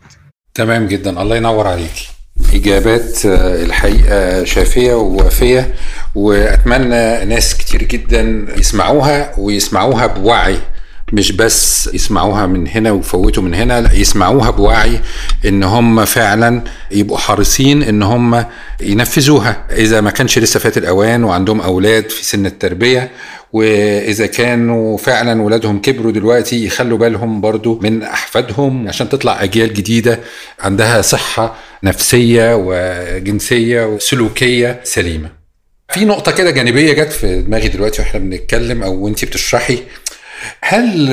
[0.54, 1.22] تمام جدا.
[1.22, 2.08] الله ينور عليكي.
[2.54, 5.74] إجابات الحقيقة شافية ووافية
[6.16, 10.58] وأتمنى ناس كتير جدا يسمعوها ويسمعوها بوعي
[11.14, 15.00] مش بس يسمعوها من هنا ويفوتوا من هنا لا يسمعوها بوعي
[15.46, 18.46] إن هم فعلا يبقوا حريصين إن هم
[18.82, 19.64] ينفذوها.
[19.72, 23.12] إذا ما كانش لسه فات الأوان وعندهم أولاد في سن التربية
[23.54, 30.20] وإذا كانوا فعلا ولادهم كبروا دلوقتي يخلوا بالهم برضو من أحفادهم عشان تطلع أجيال جديدة
[30.60, 35.30] عندها صحة نفسية وجنسية وسلوكية سليمة.
[35.90, 39.80] في نقطة كده جانبية جت في دماغي دلوقتي وإحنا بنتكلم أو وانت بتشرحي.
[40.62, 41.08] هل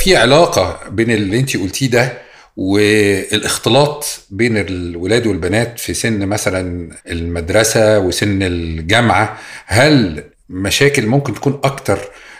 [0.00, 2.12] في علاقة بين اللي انت قلتيه ده
[2.56, 11.98] والاختلاط بين الولاد والبنات في سن مثلا المدرسة وسن الجامعة؟ هل مشاكل ممكن تكون أكتر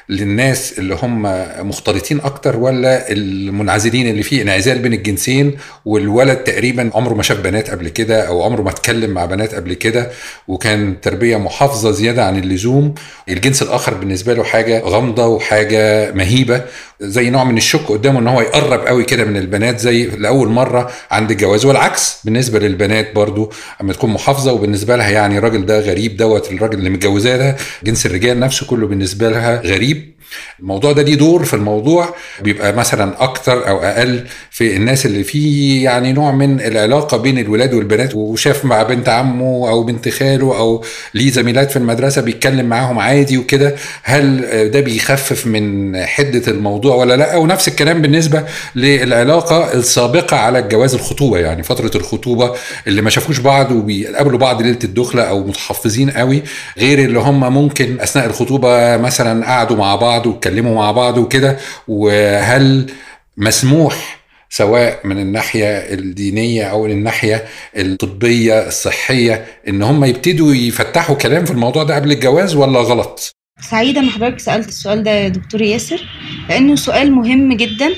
[0.08, 1.22] للناس اللي هم
[1.68, 7.70] مختلطين أكتر ولا المنعزلين اللي فيه انعزال بين الجنسين والولد تقريبا عمره ما شاف بنات
[7.70, 10.10] قبل كده أو عمره ما اتكلم مع بنات قبل كده
[10.48, 12.94] وكان تربية محافظة زيادة عن اللزوم.
[13.28, 16.64] الجنس الآخر بالنسبة له حاجة غامضة وحاجة مهيبة
[17.04, 20.90] زي نوع من الشك قدامه إن هو يقرب قوي كده من البنات زي لأول مرة
[21.10, 26.16] عند الجواز والعكس بالنسبة للبنات برضو أما تكون محافظة وبالنسبة لها يعني الراجل ده غريب
[26.16, 30.13] دوت الراجل اللي متجوزاه ده جنس الرجال نفسه كله بالنسبة لها غريب.
[30.60, 35.84] الموضوع ده ليه دور في الموضوع بيبقى مثلا أكتر أو أقل في الناس اللي فيه
[35.84, 40.84] يعني نوع من العلاقة بين الولاد والبنات وشاف مع بنت عمه أو بنت خاله أو
[41.14, 47.16] ليه زميلات في المدرسة بيتكلم معاهم عادي وكده هل ده بيخفف من حدة الموضوع ولا
[47.16, 52.52] لأ؟ ونفس الكلام بالنسبة للعلاقة السابقة على الجواز الخطوبة يعني فترة الخطوبة
[52.86, 56.42] اللي ما شافوش بعض وبيقابلوا بعض ليلة الدخلة أو متحفظين قوي
[56.78, 61.56] غير اللي هم ممكن أثناء الخطوبة مثلا قعدوا مع بعض واتكلموا مع بعض وكده
[61.88, 62.90] وهل
[63.36, 64.18] مسموح
[64.50, 67.44] سواء من الناحية الدينية أو الناحية
[67.76, 73.32] الطبية الصحية إن هم يبتدوا يفتحوا كلام في الموضوع ده قبل الجواز ولا غلط؟
[73.70, 76.00] سعيدة إن حضرتك سألت السؤال ده يا دكتور ياسر
[76.48, 77.90] لأنه سؤال مهم جدا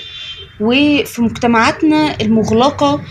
[0.61, 3.03] وفي مجتمعاتنا المغلقة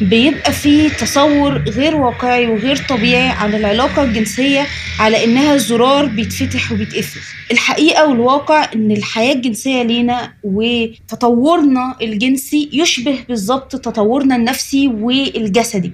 [0.00, 4.66] بيبقى فيه تصور غير واقعي وغير طبيعي عن العلاقة الجنسية
[4.98, 7.20] على إنها زرار بيتفتح وبيتقفل.
[7.52, 15.92] الحقيقة والواقع إن الحياة الجنسية لينا وتطورنا الجنسي يشبه بالظبط تطورنا النفسي والجسدي.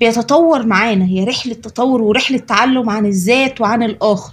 [0.00, 4.32] بيتطور معانا هي رحلة تطور ورحلة تعلم عن الذات وعن الآخر.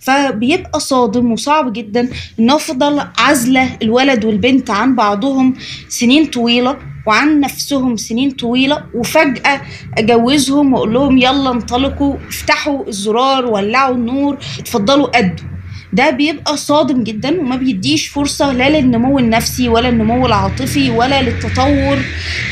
[0.00, 2.08] فبيبقى صادم وصعب جدا
[2.40, 5.54] إن أفضل عزلة الولد والبنت عن بعضهم
[5.88, 9.60] سنين طويلة وعن نفسهم سنين طويلة وفجأة
[9.98, 15.46] أجوزهم وأقول لهم يلا انطلقوا افتحوا الزرار ولعوا النور اتفضلوا أدوا.
[15.92, 21.98] ده بيبقى صادم جدا وما بيديش فرصة لا للنمو النفسي ولا النمو العاطفي ولا للتطور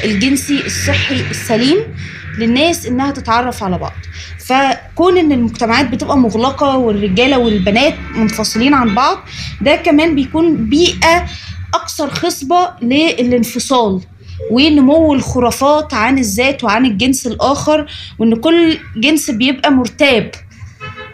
[0.04, 1.76] الجنسي الصحي السليم.
[2.38, 3.92] للناس إنها تتعرف على بعض.
[4.46, 9.18] فكون إن المجتمعات بتبقى مغلقة والرجالة والبنات منفصلين عن بعض
[9.60, 11.24] ده كمان بيكون بيئة
[11.74, 14.00] أكثر خصبة للانفصال
[14.50, 17.86] ونمو الخرافات عن الذات وعن الجنس الآخر
[18.18, 20.30] وإن كل جنس بيبقى مرتاب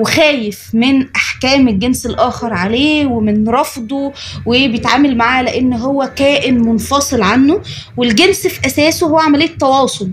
[0.00, 4.12] وخايف من أحكام الجنس الآخر عليه ومن رفضه
[4.46, 7.60] وبيتعامل معاه لأن هو كائن منفصل عنه
[7.96, 10.10] والجنس في أساسه هو عملية تواصل.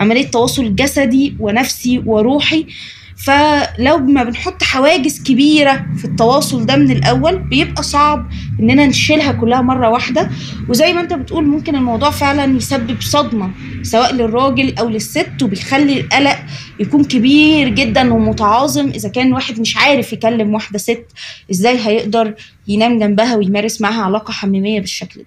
[0.00, 2.66] عملية تواصل جسدي ونفسي وروحي.
[3.16, 8.28] فلو ما بنحط حواجز كبيرة في التواصل ده من الأول بيبقى صعب
[8.60, 10.30] إننا نشيلها كلها مرة واحدة.
[10.68, 13.50] وزي ما أنت بتقول ممكن الموضوع فعلا يسبب صدمة
[13.82, 16.38] سواء للراجل أو للست وبيخلي القلق
[16.80, 18.88] يكون كبير جدا ومتعاظم.
[18.88, 21.06] إذا كان واحد مش عارف يكلم واحدة ست
[21.50, 22.34] إزاي هيقدر
[22.68, 25.26] ينام جنبها ويمارس معاها علاقة حميمية بالشكل ده؟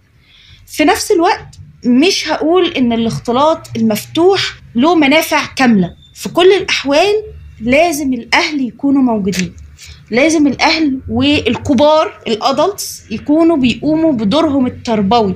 [0.68, 4.42] في نفس الوقت مش هقول إن الاختلاط المفتوح
[4.76, 5.96] له منافع كاملة.
[6.14, 7.24] في كل الأحوال
[7.62, 9.54] لازم الأهل يكونوا موجودين.
[10.12, 15.36] لازم الأهل والكبار الادلتس يكونوا بيقوموا بدورهم التربوي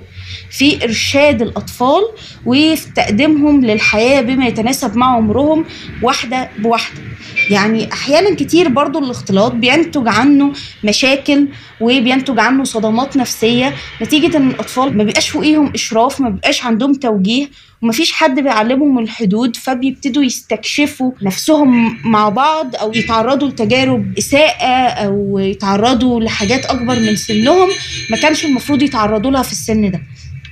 [0.51, 2.01] في إرشاد الأطفال
[2.45, 5.65] وفي تقديمهم للحياة بما يتناسب مع عمرهم
[6.01, 7.01] واحدة بواحدة.
[7.49, 10.53] يعني أحيانا كتير برضو الاختلاط بينتج عنه
[10.83, 11.47] مشاكل
[11.81, 17.47] وبينتج عنه صدمات نفسية نتيجة إن الأطفال ما بيبقاش فوقيهم إشراف ما بيبقاش عندهم توجيه
[17.83, 24.65] ومفيش حد بيعلمهم الحدود فبيبتدوا يستكشفوا نفسهم مع بعض أو يتعرضوا لتجارب اساءه
[25.05, 27.69] أو يتعرضوا لحاجات أكبر من سنهم
[28.09, 30.01] ما كانش المفروض يتعرضوا لها في السن ده.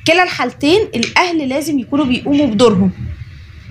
[0.08, 2.92] كلا الحالتين الأهل لازم يكونوا بيقوموا بدورهم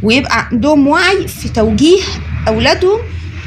[0.02, 2.00] ويبقى عندهم وعي في توجيه
[2.48, 2.98] أولادهم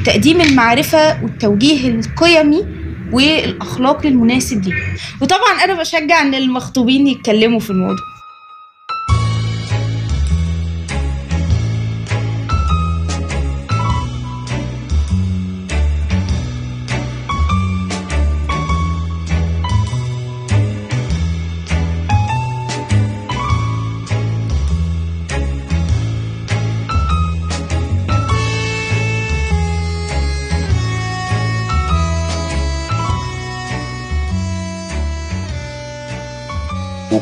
[0.06, 2.64] تقديم المعرفة والتوجيه القيمي
[3.12, 4.78] والاخلاقي المناسب ليهم.
[5.20, 8.13] وطبعا أنا بشجع إن المخطوبين يتكلموا في الموضوع.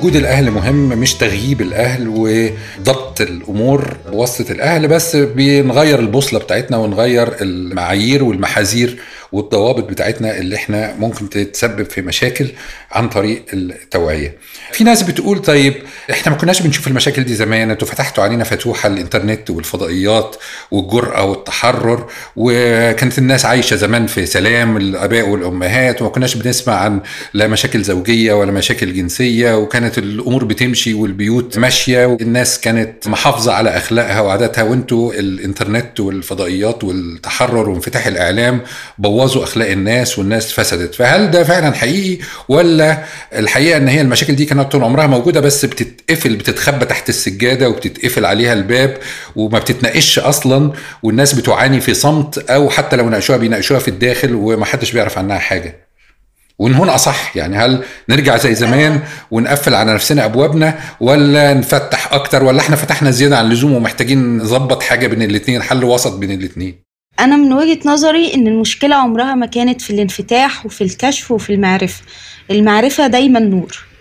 [0.03, 7.29] وجود الأهل مهم مش تغييب الأهل وضبط الأمور بواسطه الأهل بس بنغير البوصلة بتاعتنا ونغير
[7.41, 8.99] المعايير والمحاذير
[9.33, 12.47] والضوابط بتاعتنا اللي إحنا ممكن تتسبب في مشاكل
[12.93, 14.37] عن طريق التوعية.
[14.73, 15.75] في ناس بتقول طيب
[16.11, 20.37] إحنا ما كناش بنشوف المشاكل دي زمان أنتوا فتحتوا علينا فتوحة الإنترنت والفضائيات
[20.71, 22.07] والجرأة والتحرر
[22.37, 27.01] وكانت الناس عايشة زمان في سلام الآباء والأمهات وما كناش بنسمع عن
[27.35, 33.77] لا مشاكل زوجية ولا مشاكل جنسية وكانت الأمور بتمشي والبيوت ماشية والناس كانت محافظة على
[33.77, 38.61] أخلاقها وعاداتها وانتوا الانترنت والفضائيات والتحرر وانفتاح الإعلام
[38.99, 40.95] بوظوا أخلاق الناس والناس فسدت.
[40.95, 42.99] فهل ده فعلا حقيقي؟ ولا
[43.35, 48.25] الحقيقة إن هي المشاكل دي كانت طول عمرها موجودة بس بتتقفل بتتخبى تحت السجادة وبتتقفل
[48.25, 48.97] عليها الباب
[49.37, 50.73] وما بتتناقش أصلا
[51.03, 55.92] والناس بتعاني في صمت أو حتى لو ناقشوها بيناقشوها في الداخل ومحدش بيعرف عنها حاجة.
[56.63, 57.37] وان هنا أصح.
[57.37, 59.01] يعني هل نرجع زي زمان
[59.31, 64.83] ونقفل على نفسنا أبوابنا ولا نفتح أكتر ولا إحنا فتحنا زيادة عن اللزوم ومحتاجين نظبط
[64.83, 66.83] حاجة بين الاثنين حل وسط بين الاثنين
[67.21, 72.03] أنا من وجهة نظري إن المشكلة عمرها ما كانت في الانفتاح وفي الكشف وفي المعرفة.
[72.51, 73.92] المعرفة دايما نور.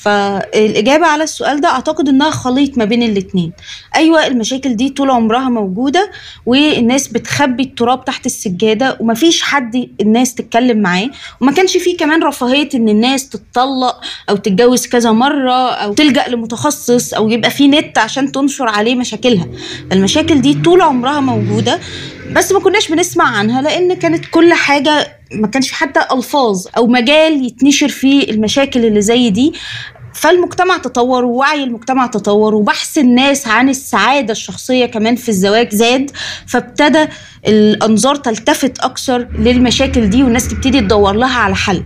[0.00, 3.52] فالإجابة على السؤال ده أعتقد إنها خليط ما بين الاتنين.
[3.96, 6.10] أيوة المشاكل دي طول عمرها موجودة
[6.46, 12.68] والناس بتخبي التراب تحت السجادة ومفيش حد الناس تتكلم معاه وما كانش فيه كمان رفاهية
[12.74, 18.32] إن الناس تتطلق أو تتجوز كذا مرة أو تلجأ لمتخصص أو يبقى فيه نت عشان
[18.32, 19.46] تنشر عليه مشاكلها.
[19.92, 21.80] المشاكل دي طول عمرها موجودة
[22.36, 27.46] بس ما كناش بنسمع عنها لأن كانت كل حاجة ما كانش حتى ألفاظ أو مجال
[27.46, 29.52] يتنشر فيه المشاكل اللي زي دي.
[30.14, 36.10] فالمجتمع تطور ووعي المجتمع تطور وبحث الناس عن السعادة الشخصية كمان في الزواج زاد.
[36.46, 37.06] فابتدى
[37.46, 41.84] الأنظار تلتفت أكثر للمشاكل دي والناس تبتدي تدور لها على حل.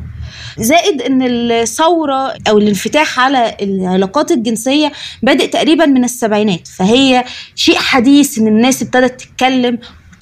[0.58, 4.92] زائد إن الثورة أو الانفتاح على العلاقات الجنسية
[5.22, 7.24] بادئ تقريبا من السبعينات فهي
[7.54, 9.78] شيء حديث إن الناس ابتدت تتكلم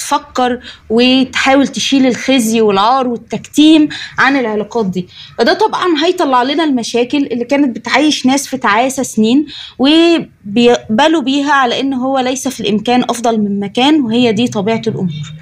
[0.06, 3.88] تفكر وتحاول تشيل الخزي والعار والتكتيم
[4.18, 5.08] عن العلاقات دي.
[5.38, 9.46] فده طبعا هيطلع لنا المشاكل اللي كانت بتعيش ناس في تعاسة سنين
[9.78, 15.32] وبيقبلوا بيها على إن هو ليس في الإمكان أفضل مما كان وهي دي طبيعة الأمور.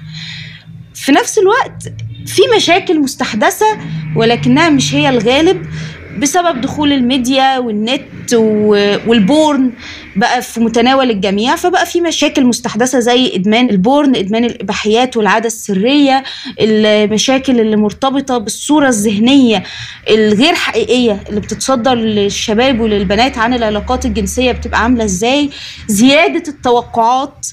[0.95, 1.83] في نفس الوقت
[2.25, 3.65] في مشاكل مستحدثة
[4.15, 5.65] ولكنها مش هي الغالب
[6.19, 8.33] بسبب دخول الميديا والنت
[9.07, 9.71] وال porn
[10.15, 15.47] بقى في متناول الجميع فبقى في مشاكل مستحدثة زي إدمان ال porn إدمان الإباحيات والعادة
[15.47, 16.23] السرية
[16.59, 19.63] المشاكل اللي مرتبطة بالصورة الذهنية
[20.09, 25.49] الغير حقيقية اللي بتتصدر للشباب وللبنات عن العلاقات الجنسية بتبقى عاملة إزاي
[25.87, 27.47] زيادة التوقعات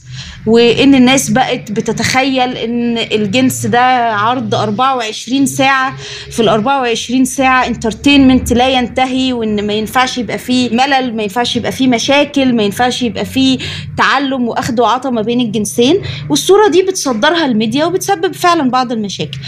[0.47, 5.97] وإن الناس بقت بتتخيل إن الجنس ده عرض 24 ساعة
[6.31, 11.57] في ال 24 ساعة entertainment لا ينتهي وإن ما ينفعش يبقى فيه ملل ما ينفعش
[11.57, 13.59] يبقى فيه مشاكل ما ينفعش يبقى فيه
[13.97, 16.03] تعلم واخد وعطا ما بين الجنسين.
[16.31, 19.39] والصورة دي بتصدرها الميديا وبتسبب فعلا بعض المشاكل.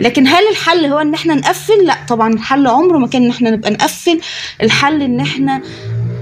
[0.00, 3.50] لكن هل الحل هو إن إحنا نقفل؟ لا طبعا الحل عمره ما كان إن إحنا
[3.50, 4.20] نبقى نقفل.
[4.62, 5.62] الحل إن إحنا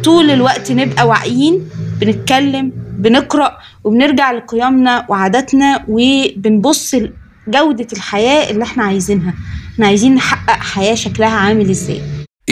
[0.05, 1.69] طول الوقت نبقى واعيين
[2.01, 6.95] بنتكلم بنقرأ وبنرجع لقيمنا وعاداتنا وبنبص
[7.49, 9.35] جوده الحياة اللي إحنا عايزينها.
[9.75, 12.01] إحنا عايزين نحقق حياة شكلها عامل إزاي.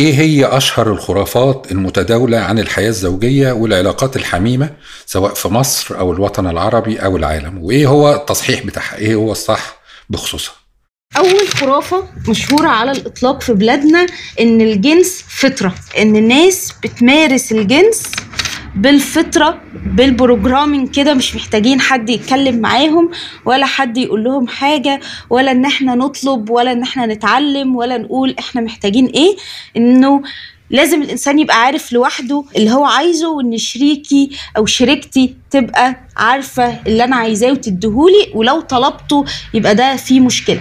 [0.00, 4.70] إيه هي أشهر الخرافات المتداولة عن الحياة الزوجية والعلاقات الحميمة
[5.06, 9.78] سواء في مصر أو الوطن العربي أو العالم؟ وإيه هو التصحيح بتاعها؟ إيه هو الصح
[10.10, 10.54] بخصوصها؟
[11.16, 14.06] أول خرافة مشهورة على الإطلاق في بلادنا
[14.40, 18.02] إن الجنس فطرة إن الناس بتمارس الجنس
[18.76, 23.10] بالفطرة بالبروجرامينج كده مش محتاجين حد يتكلم معاهم
[23.44, 25.00] ولا حد يقول لهم حاجة
[25.30, 29.36] ولا إن إحنا نطلب ولا إن إحنا نتعلم ولا نقول إحنا محتاجين إيه.
[29.76, 30.22] إنه
[30.70, 37.04] لازم الإنسان يبقى عارف لوحده اللي هو عايزه وإن شريكي أو شريكتي تبقى عارفة اللي
[37.04, 40.60] أنا عايزاه وتديهولي ولو طلبته يبقى ده فيه مشكلة.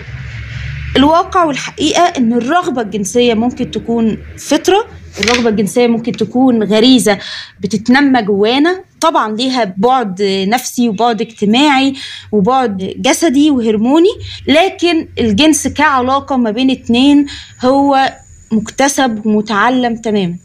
[0.98, 4.86] الواقع والحقيقة إن الرغبة الجنسية ممكن تكون فطرة
[5.20, 7.18] الرغبة الجنسية ممكن تكون غريزة
[7.60, 11.94] بتتنمى جوانا طبعا ليها بعد نفسي وبعد اجتماعي
[12.32, 14.10] وبعد جسدي وهرموني
[14.48, 17.26] لكن الجنس كعلاقة ما بين اتنين
[17.66, 18.14] هو
[18.52, 20.36] مكتسب ومتعلم تماما.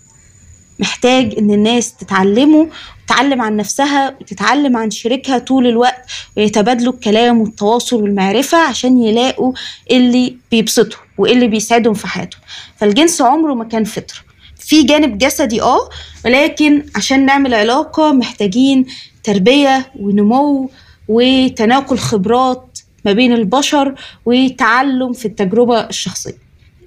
[0.79, 2.69] محتاج إن الناس تتعلمه
[3.07, 9.53] تتعلم عن نفسها وتتعلم عن شريكها طول الوقت ويتبادلوا الكلام والتواصل والمعرفة عشان يلاقوا
[9.91, 12.41] اللي بيبسطهم واللي بيساعدهم في حياتهم.
[12.77, 14.19] فالجنس عمره ما كان فطرة
[14.67, 15.89] في جانب جسدي آه
[16.25, 18.87] ولكن عشان نعمل علاقة محتاجين
[19.25, 20.71] تربية ونمو
[21.09, 23.95] وتناقل خبرات ما بين البشر
[24.27, 26.45] وتعلم في التجربة الشخصية.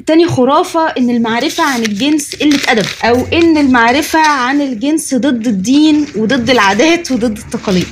[0.07, 6.07] تاني خرافة إن المعرفة عن الجنس قلة أدب أو إن المعرفة عن الجنس ضد الدين
[6.15, 7.88] وضد العادات وضد التقاليد.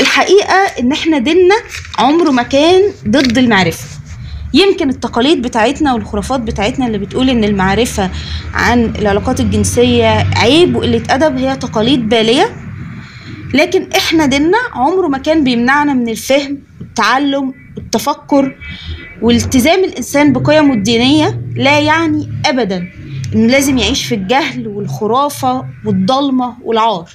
[0.00, 1.54] الحقيقة إن إحنا ديننا
[1.98, 3.84] عمره ما كان ضد المعرفة.
[4.54, 8.10] يمكن التقاليد بتاعتنا والخرافات بتاعتنا اللي بتقول إن المعرفة
[8.54, 12.50] عن العلاقات الجنسية عيب وقلة أدب هي تقاليد بالية.
[13.54, 18.56] لكن إحنا ديننا عمره ما كان بيمنعنا من الفهم والتعلم والتفكر
[19.22, 22.88] والتزام الإنسان بقيمه الدينية لا يعني أبدا
[23.34, 27.10] إنه لازم يعيش في الجهل والخرافة والضلمة والعار.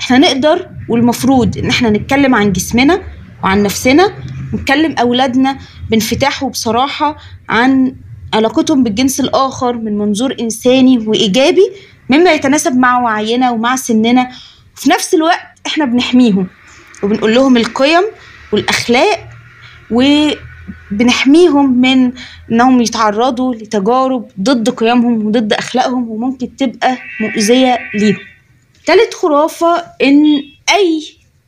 [0.00, 3.02] إحنا نقدر والمفروض إن إحنا نتكلم عن جسمنا
[3.44, 4.12] وعن نفسنا
[4.52, 5.58] ونكلم أولادنا
[5.90, 7.16] بانفتاح وبصراحة
[7.48, 7.94] عن
[8.34, 11.70] علاقتهم بالجنس الآخر من منظور إنساني وإيجابي
[12.10, 14.30] مما يتناسب مع وعينا ومع سننا.
[14.76, 16.46] وفي نفس الوقت إحنا بنحميهم
[17.02, 18.02] وبنقول لهم القيم
[18.52, 19.28] والأخلاق
[19.90, 22.12] وبنحميهم من
[22.52, 28.18] إنهم يتعرضوا لتجارب ضد قيمهم وضد أخلاقهم وممكن تبقى مؤذية ليهم.
[28.86, 30.24] تالت خرافة إن
[30.70, 31.02] أي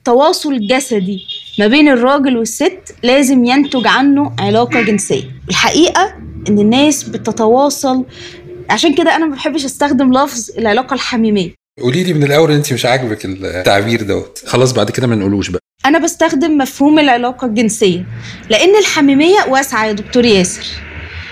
[0.05, 1.25] تواصل جسدي
[1.59, 5.25] ما بين الراجل والست لازم ينتج عنه علاقة جنسية.
[5.49, 6.15] الحقيقة
[6.49, 8.05] إن الناس بتتواصل
[8.71, 11.51] عشان كده أنا ما بحبش أستخدم لفظ العلاقة الحميمية.
[11.83, 14.43] قولي لي من الأول انت مش عاجبك التعبير دوت.
[14.47, 15.61] خلاص بعد كده ما نقولوش بقى.
[15.87, 18.07] أنا بستخدم مفهوم العلاقة الجنسية
[18.51, 20.67] لأن الحميمية واسعة يا دكتور ياسر.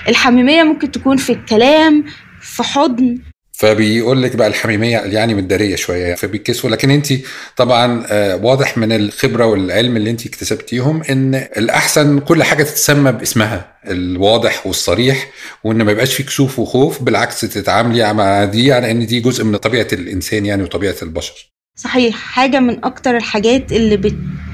[0.09, 2.05] الحميمية ممكن تكون في الكلام
[2.41, 3.19] في حضن
[3.57, 6.71] فبيقول لك بقى الحميمية يعني متدارية شوية فبيتكسفوا.
[6.71, 7.13] لكن انت
[7.57, 13.77] طبعا آه، واضح من الخبرة والعلم اللي انت اكتسبتيهم إن الأحسن كل حاجة تتسمى باسمها
[13.87, 15.31] الواضح والصريح
[15.65, 19.57] وإن ما يبقاش في كسوف وخوف بالعكس تتعاملي مع دي على إن دي جزء من
[19.57, 21.56] طبيعة الإنسان يعني وطبيعة البشر.
[21.79, 23.97] صحيح حاجة من أكتر الحاجات اللي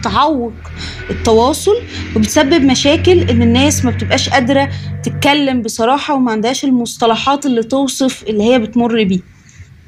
[0.01, 0.53] بتعوق
[1.11, 1.75] التواصل
[2.17, 4.69] وبتسبب مشاكل إن الناس ما بتبقاش قادرة
[5.03, 9.21] تتكلم بصراحة وما عندهاش المصطلحات اللي توصف اللي هي بتمر بيه.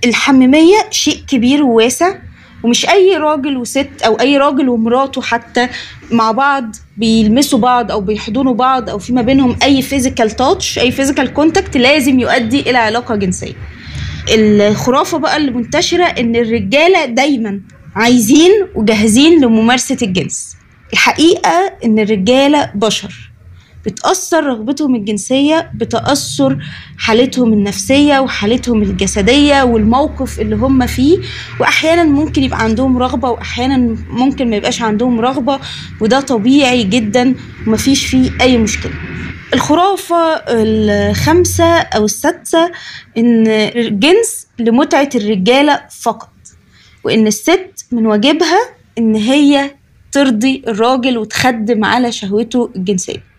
[0.05, 2.15] الحميمية شيء كبير وواسع
[2.63, 5.69] ومش أي راجل وست أو أي راجل ومراته حتى
[6.11, 10.91] مع بعض بيلمسوا بعض أو بيحضنوا بعض أو في ما بينهم أي physical touch أي
[10.93, 13.55] physical contact لازم يؤدي إلى علاقة جنسية.
[14.29, 17.61] الخرافة بقى اللي منتشرة إن الرجالة دايما
[17.95, 20.57] عايزين وجاهزين لممارسة الجنس.
[20.93, 23.31] الحقيقة إن الرجالة بشر.
[23.87, 26.59] بتأثر رغبتهم الجنسية بتأثر
[26.99, 31.19] حالتهم النفسية وحالتهم الجسدية والموقف اللي هم فيه.
[31.61, 35.59] وأحيانا ممكن يبقى عندهم رغبة وأحيانا ممكن ما يبقاش عندهم رغبة
[36.01, 37.35] وده طبيعي جدا
[37.67, 38.93] ومفيش فيه أي مشكلة.
[39.55, 40.17] الخرافة
[40.49, 42.71] الخامسة أو السادسة
[43.19, 46.29] إن الجنس لمتعة الرجالة فقط
[47.05, 48.59] وإن الست من واجبها
[48.99, 49.71] إن هي
[50.13, 53.34] ترضي الراجل وتخدم على شهوته الجنسية.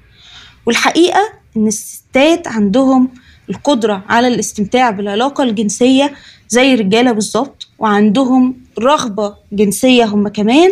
[0.66, 3.10] والحقيقة إن الستات عندهم
[3.50, 6.14] القدرة على الاستمتاع بالعلاقة الجنسية
[6.50, 10.72] زي الرجالة بالظبط وعندهم رغبة جنسية هم كمان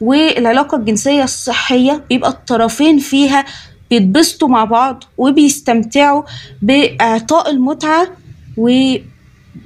[0.00, 3.44] والعلاقة الجنسية الصحية بيبقى الطرفين فيها
[3.90, 6.22] بيتبسطوا مع بعض وبيستمتعوا
[6.62, 8.08] بإعطاء المتعة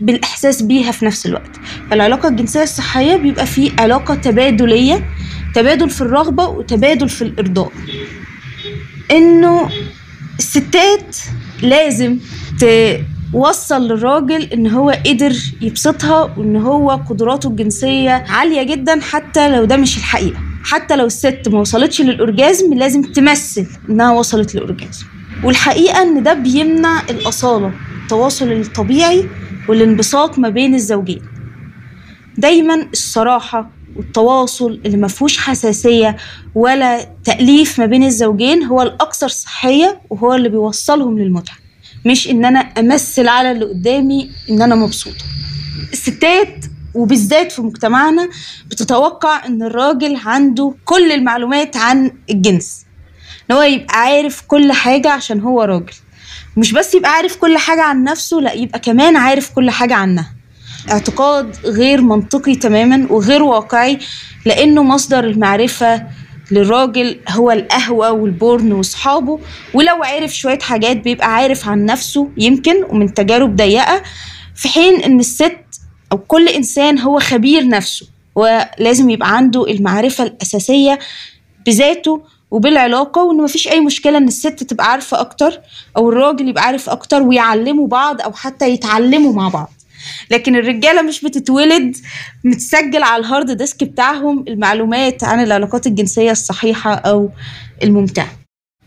[0.00, 1.50] وبالإحساس بيها في نفس الوقت.
[1.90, 5.04] فالعلاقة الجنسية الصحية بيبقى في علاقة تبادلية
[5.54, 7.72] تبادل في الرغبة وتبادل في الإرضاء.
[9.10, 9.68] إنه
[10.38, 11.16] الستات
[11.62, 12.18] لازم
[13.32, 19.76] توصل للراجل إن هو قدر يبسطها وإن هو قدراته الجنسية عالية جدا حتى لو ده
[19.76, 20.38] مش الحقيقة.
[20.64, 25.06] حتى لو الست ما وصلتش للأورجازم لازم تمثل إنها وصلت للأورجازم.
[25.44, 29.28] والحقيقة إن ده بيمنع الأصالة التواصل الطبيعي
[29.68, 31.22] والانبساط ما بين الزوجين.
[32.38, 36.16] دايما الصراحة والتواصل اللي ما فيهوش حساسية
[36.54, 41.56] ولا تأليف ما بين الزوجين هو الأكثر صحية وهو اللي بيوصلهم للمتعة.
[42.06, 45.24] مش إن أنا أمثل على اللي قدامي إن أنا مبسوطة.
[45.92, 48.28] الستات وبالذات في مجتمعنا
[48.70, 52.86] بتتوقع إن الراجل عنده كل المعلومات عن الجنس.
[53.50, 55.92] إن هو يبقى عارف كل حاجة عشان هو راجل.
[56.56, 60.35] مش بس يبقى عارف كل حاجة عن نفسه لا يبقى كمان عارف كل حاجة عنها.
[60.90, 63.98] اعتقاد غير منطقي تماما وغير واقعي
[64.46, 66.02] لأنه مصدر المعرفة
[66.50, 69.38] للراجل هو القهوة والبورن وصحابه
[69.74, 74.02] ولو عرف شوية حاجات بيبقى عارف عن نفسه يمكن ومن تجارب ضيقة
[74.54, 75.56] في حين إن الست
[76.12, 80.98] أو كل إنسان هو خبير نفسه ولازم يبقى عنده المعرفة الأساسية
[81.66, 85.60] بذاته وبالعلاقة وإن مفيش أي مشكلة إن الست تبقى عارفة أكتر
[85.96, 89.70] أو الراجل يبقى عارف أكتر ويعلموا بعض أو حتى يتعلموا مع بعض.
[90.30, 91.96] لكن الرجاله مش بتتولد
[92.44, 97.30] متسجل على ال hard disk بتاعهم المعلومات عن العلاقات الجنسية الصحيحة أو
[97.82, 98.28] الممتعة.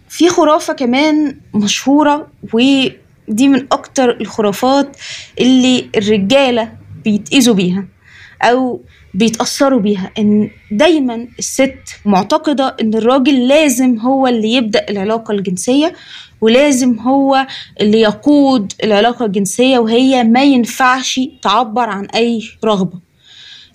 [0.09, 4.97] في خرافة كمان مشهورة ودي من أكتر الخرافات
[5.39, 6.71] اللي الرجالة
[7.03, 7.85] بيتأذوا بيها
[8.41, 8.81] أو
[9.13, 15.93] بيتأثروا بيها إن دايما الست معتقدة إن الراجل لازم هو اللي يبدأ العلاقة الجنسية
[16.41, 17.47] ولازم هو
[17.81, 22.99] اللي يقود العلاقة الجنسية وهي ما ينفعش تعبر عن أي رغبة.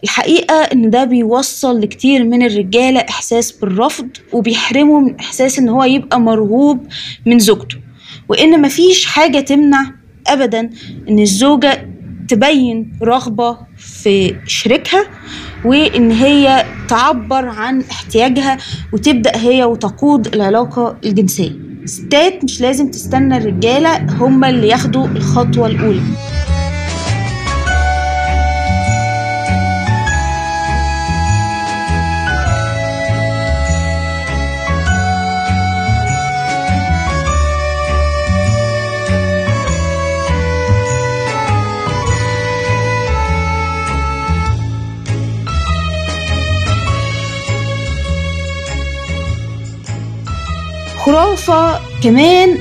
[0.04, 6.20] الحقيقة إن ده بيوصل لكتير من الرجالة إحساس بالرفض وبيحرمه من إحساس إن هو يبقى
[6.20, 6.86] مرغوب
[7.26, 7.76] من زوجته.
[8.28, 9.90] وإن مفيش حاجة تمنع
[10.26, 10.70] أبدا
[11.08, 11.88] إن الزوجة
[12.28, 15.04] تبين رغبة في شريكها
[15.64, 18.58] وإن هي تعبر عن احتياجها
[18.92, 21.52] وتبدأ هي وتقود العلاقة الجنسية.
[21.85, 26.01] الستات مش لازم تستنى الرجالة هما اللي ياخدوا الخطوة الأولى.
[51.05, 52.59] خرافة كمان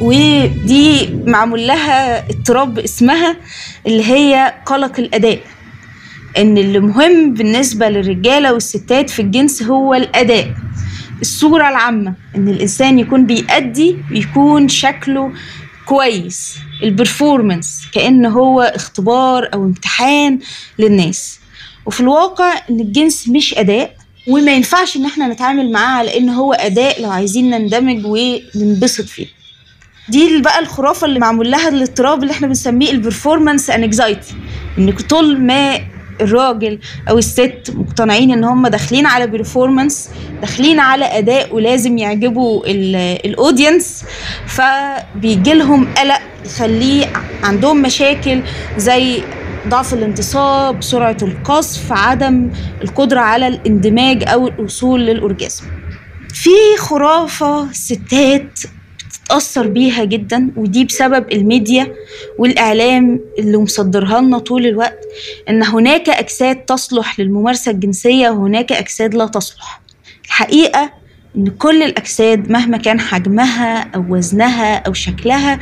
[0.00, 3.36] ودي معمول لها اضطراب اسمها
[3.86, 5.40] اللي هي قلق الأداء.
[6.38, 10.54] إن اللي مهم بالنسبة للرجالة والستات في الجنس هو الأداء.
[11.20, 15.32] الصورة العامة إن الإنسان يكون بيأدي ويكون شكله
[15.86, 16.58] كويس.
[16.82, 20.38] البرفورمانس كأن هو اختبار أو امتحان
[20.78, 21.40] للناس.
[21.86, 23.95] وفي الواقع إن الجنس مش أداء
[24.28, 29.26] وما ينفعش إن إحنا نتعامل معاه على ان هو أداء لو عايزين نندمج وننبسط فيه.
[30.08, 34.34] دي بقى الخرافة اللي معمول لها الاضطراب اللي إحنا بنسميه ال performance anxiety
[34.78, 35.78] إن طول ما
[36.20, 40.08] الراجل أو الست مقتنعين إن هم داخلين على performance
[40.40, 42.62] داخلين على أداء ولازم يعجبوا
[43.26, 44.04] ال audience
[44.46, 47.12] فبيجي لهم قلق يخليه
[47.42, 48.42] عندهم مشاكل
[48.76, 49.22] زي
[49.68, 52.50] ضعف الانتصاب سرعة القصف عدم
[52.82, 55.64] القدرة على الاندماج أو الوصول للأورجازم.
[56.34, 58.60] في خرافة ستات
[59.08, 61.94] بتتأثر بيها جدا ودي بسبب الميديا
[62.38, 64.98] والإعلام اللي مصدرها لنا طول الوقت
[65.48, 69.80] إن هناك أجساد تصلح للممارسة الجنسية وهناك أجساد لا تصلح.
[70.26, 70.92] الحقيقة
[71.36, 75.58] إن كل الأجساد مهما كان حجمها أو وزنها أو شكلها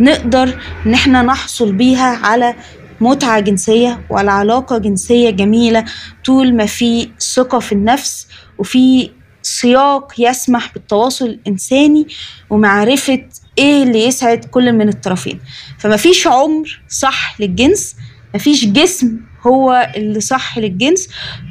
[0.00, 2.54] نقدر إن إحنا نحصل بيها على
[3.02, 5.84] متعة جنسية وعلى علاقة جنسية جميلة
[6.24, 8.26] طول ما في ثقة في النفس
[8.58, 9.10] وفي
[9.42, 12.06] سياق يسمح بالتواصل الإنساني
[12.50, 13.22] ومعرفة
[13.58, 15.40] إيه اللي يسعد كل من الطرفين.
[15.78, 17.96] فمفيش عمر صح للجنس
[18.34, 21.08] مفيش جسم هو اللي صح للجنس.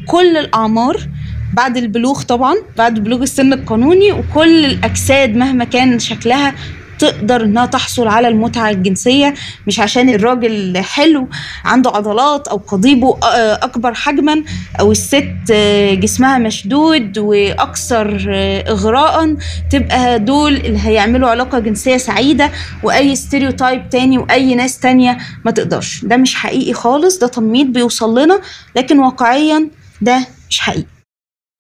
[0.08, 0.98] كل الأعمار
[1.54, 6.56] بعد البلوغ طبعا بعد بلوغ السن القانوني وكل الأجساد مهما كان شكلها
[7.02, 9.34] تقدر انها تحصل على المتعة الجنسية
[9.68, 11.28] مش عشان الراجل حلو
[11.66, 13.18] عنده عضلات أو قضيبه
[13.64, 14.44] أكبر حجما
[14.80, 15.52] أو الست
[15.94, 18.26] جسمها مشدود وأكثر
[18.68, 19.36] اغراء
[19.72, 22.52] تبقى دول اللي هيعملوا علاقة جنسية سعيدة
[22.84, 26.06] وأي stereotype تاني وأي ناس تانية ما تقدرش.
[26.06, 28.40] ده مش حقيقي خالص ده تنميط بيوصل لنا
[28.76, 29.68] لكن واقعيا
[30.02, 31.01] ده مش حقيقي.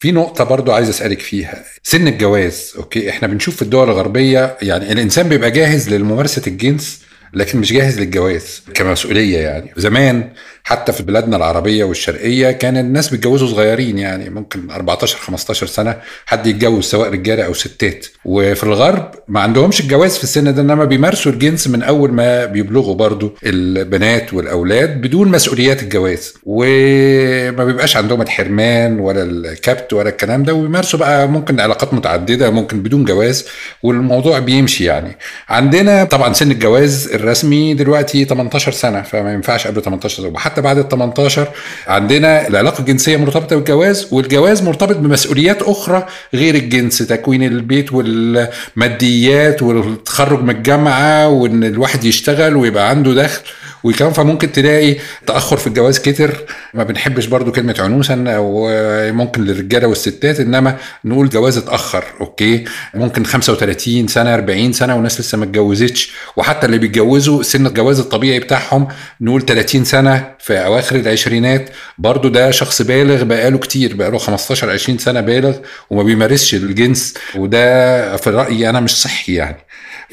[0.01, 1.63] في نقطة برضو عايز أسألك فيها.
[1.83, 7.01] سن الجواز okay؟ إحنا بنشوف في الدول الغربية يعني الإنسان بيبقى جاهز لممارسة الجنس
[7.33, 9.71] لكن مش جاهز للجواز كمسؤولية يعني.
[9.77, 10.29] زمان
[10.63, 16.47] حتى في بلادنا العربية والشرقية كان الناس بيتجوزوا صغيرين يعني ممكن 14 15 سنة حد
[16.47, 18.05] يتجوز سواء رجالة أو ستات.
[18.25, 22.95] وفي الغرب ما عندهمش الجواز في السن ده إنما بيمارسوا الجنس من أول ما بيبلغوا
[22.95, 26.33] برضو البنات والأولاد بدون مسؤوليات الجواز.
[26.45, 32.83] وما بيبقاش عندهم الحرمان ولا الكبت ولا الكلام ده وبيمارسوا بقى ممكن علاقات متعددة ممكن
[32.83, 33.45] بدون جواز
[33.83, 35.17] والموضوع بيمشي يعني.
[35.49, 40.77] عندنا طبعا سن الجواز الرسمي دلوقتي 18 سنة فما ينفعش قبل 18 سنه وحتى بعد
[40.77, 41.47] ال 18
[41.87, 50.43] عندنا العلاقة الجنسية مرتبطة بالجواز والجواز مرتبط بمسؤوليات أخرى غير الجنس تكوين البيت والماديات والتخرج
[50.43, 53.41] من الجامعة وإن الواحد يشتغل ويبقى عنده دخل.
[53.83, 54.95] وكمان فممكن تلاقي
[55.27, 56.37] تأخر في الجواز كتر
[56.73, 58.67] ما بنحبش برضو كلمة عنوسا أو
[59.11, 65.37] ممكن للرجالة والستات إنما نقول جواز اتأخر أوكي؟ ممكن 35 سنة 40 سنة وناس لسه
[65.37, 68.87] ما اتجوزتش وحتى اللي بيتجوزوا سن الجواز الطبيعي بتاعهم
[69.21, 74.97] نقول 30 سنة في أواخر العشرينات برضو ده شخص بالغ بقاله كتير بقاله 15 20
[74.97, 75.55] سنة بالغ
[75.89, 79.57] وما بيمارسش الجنس وده في رايي أنا مش صحي يعني.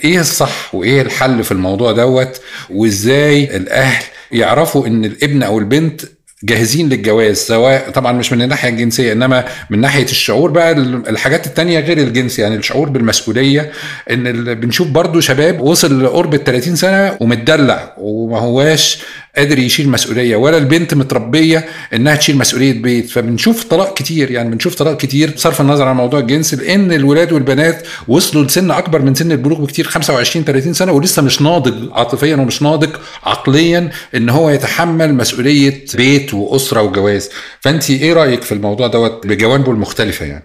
[0.04, 2.40] إيه الصح وإيه الحل في الموضوع دوت؟
[2.70, 6.00] وإزاي الأهل يعرفوا إن الابن أو البنت
[6.44, 10.72] جاهزين للجواز؟ سواء طبعا مش من الناحية الجنسية إنما من ناحية الشعور بقى
[11.08, 13.72] الحاجات التانية غير الجنس يعني الشعور بالمسؤولية
[14.10, 18.98] إن بنشوف برضو شباب وصل لقرب ال 30 سنة ومتدلع وما هواش
[19.38, 20.36] قادر يشيل مسؤولية.
[20.36, 21.64] ولا البنت متربية
[21.94, 23.10] إنها تشيل مسؤولية بيت.
[23.10, 27.86] فبنشوف طلاق كتير يعني بنشوف طلاق كتير بصرف النظر عن موضوع الجنس لأن الولاد والبنات
[28.08, 32.62] وصلوا لسن أكبر من سن البلوغ بكتير 25 30 سنة ولسه مش ناضج عاطفيا ومش
[32.62, 32.90] ناضج
[33.24, 37.30] عقليا إن هو يتحمل مسؤولية بيت وأسرة وجواز.
[37.60, 40.44] فأنت إيه رأيك في الموضوع دوت بجوانبه المختلفة يعني؟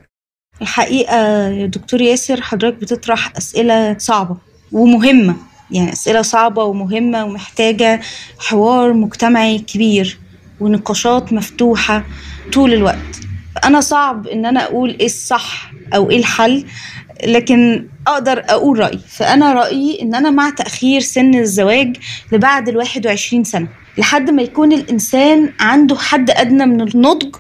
[0.61, 4.37] الحقيقة يا دكتور ياسر حضرتك بتطرح أسئلة صعبة
[4.71, 5.35] ومهمة.
[5.73, 8.01] يعني أسئلة صعبة ومهمة ومحتاجة
[8.39, 10.17] حوار مجتمعي كبير
[10.59, 12.03] ونقاشات مفتوحة
[12.53, 13.19] طول الوقت.
[13.63, 16.65] أنا صعب إن أنا أقول إيه الصح أو إيه الحل
[17.25, 18.99] لكن أقدر أقول رأيي.
[19.09, 21.97] فأنا رأيي إن أنا مع تأخير سن الزواج
[22.31, 23.67] لبعد الواحد وعشرين سنة
[23.97, 27.35] لحد ما يكون الإنسان عنده حد أدنى من النضج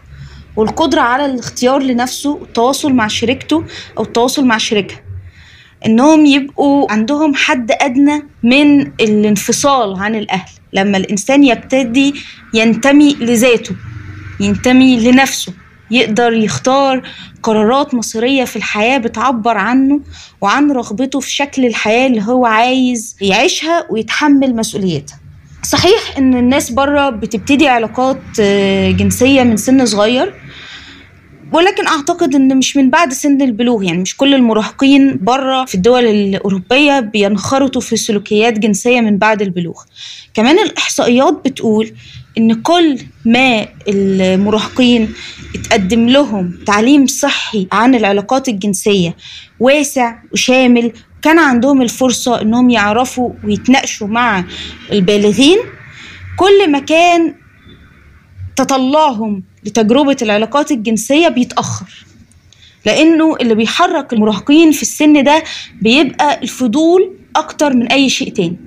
[0.55, 3.63] والقدرة على الاختيار لنفسه التواصل مع شريكته
[3.97, 5.02] أو التواصل مع شريكها.
[5.85, 10.49] إنهم يبقوا عندهم حد أدنى من الانفصال عن الأهل.
[10.73, 12.13] لما الإنسان يبتدي
[12.53, 13.75] ينتمي لذاته
[14.39, 15.53] ينتمي لنفسه
[15.91, 17.01] يقدر يختار
[17.43, 19.99] قرارات مصيرية في الحياة بتعبر عنه
[20.41, 25.19] وعن رغبته في شكل الحياة اللي هو عايز يعيشها ويتحمل مسؤوليتها.
[25.63, 28.21] صحيح إن الناس بره بتبتدي علاقات
[28.89, 30.33] جنسية من سن صغير
[31.53, 36.05] ولكن أعتقد إن مش من بعد سن البلوغ يعني مش كل المراهقين بره في الدول
[36.05, 39.81] الأوروبية بينخرطوا في سلوكيات جنسية من بعد البلوغ.
[40.33, 41.91] كمان الإحصائيات بتقول
[42.37, 45.13] إن كل ما المراهقين
[45.55, 49.15] اتقدم لهم تعليم صحي عن العلاقات الجنسية
[49.59, 50.91] واسع وشامل
[51.21, 54.43] كان عندهم الفرصة إنهم يعرفوا ويتناقشوا مع
[54.91, 55.57] البالغين
[56.37, 57.35] كل ما كان
[58.55, 62.05] تطلعهم لتجربة العلاقات الجنسية بيتأخر
[62.85, 65.43] لأنه اللي بيحرك المراهقين في السن ده
[65.81, 68.57] بيبقى الفضول أكتر من أي شيء تاني.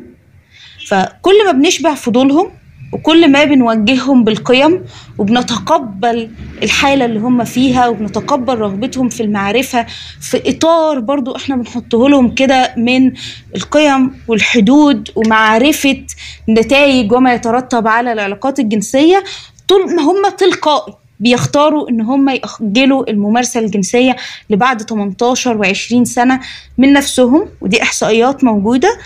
[0.87, 2.51] فكل ما بنشبع فضولهم
[2.93, 4.85] وكل ما بنوجههم بالقيم
[5.19, 6.31] وبنتقبل
[6.63, 9.87] الحالة اللي هم فيها وبنتقبل رغبتهم في المعرفة
[10.21, 13.13] في إطار برضو إحنا بنحطه لهم كده من
[13.57, 16.03] القيم والحدود ومعرفة
[16.49, 19.25] نتائج وما يترتب على العلاقات الجنسية
[19.69, 24.17] طول ما هم تلقائي بيختاروا إن هم يأجلوا الممارسة الجنسية
[24.51, 26.41] لبعد 18 و20 سنة
[26.79, 28.99] من نفسهم ودي إحصائيات موجودة.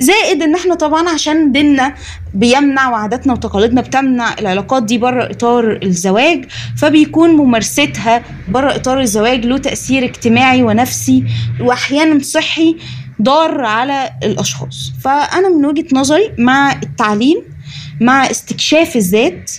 [0.00, 1.94] زائد إن إحنا طبعا عشان ديننا
[2.34, 6.44] بيمنع وعاداتنا وتقاليدنا بتمنع العلاقات دي بره إطار الزواج
[6.78, 11.24] فبيكون ممارستها بره إطار الزواج له تأثير اجتماعي ونفسي
[11.60, 12.76] واحيانا صحي
[13.22, 14.92] ضار على الأشخاص.
[15.04, 17.53] فأنا من وجهة نظري مع التعليم
[18.00, 19.50] مع استكشاف الذات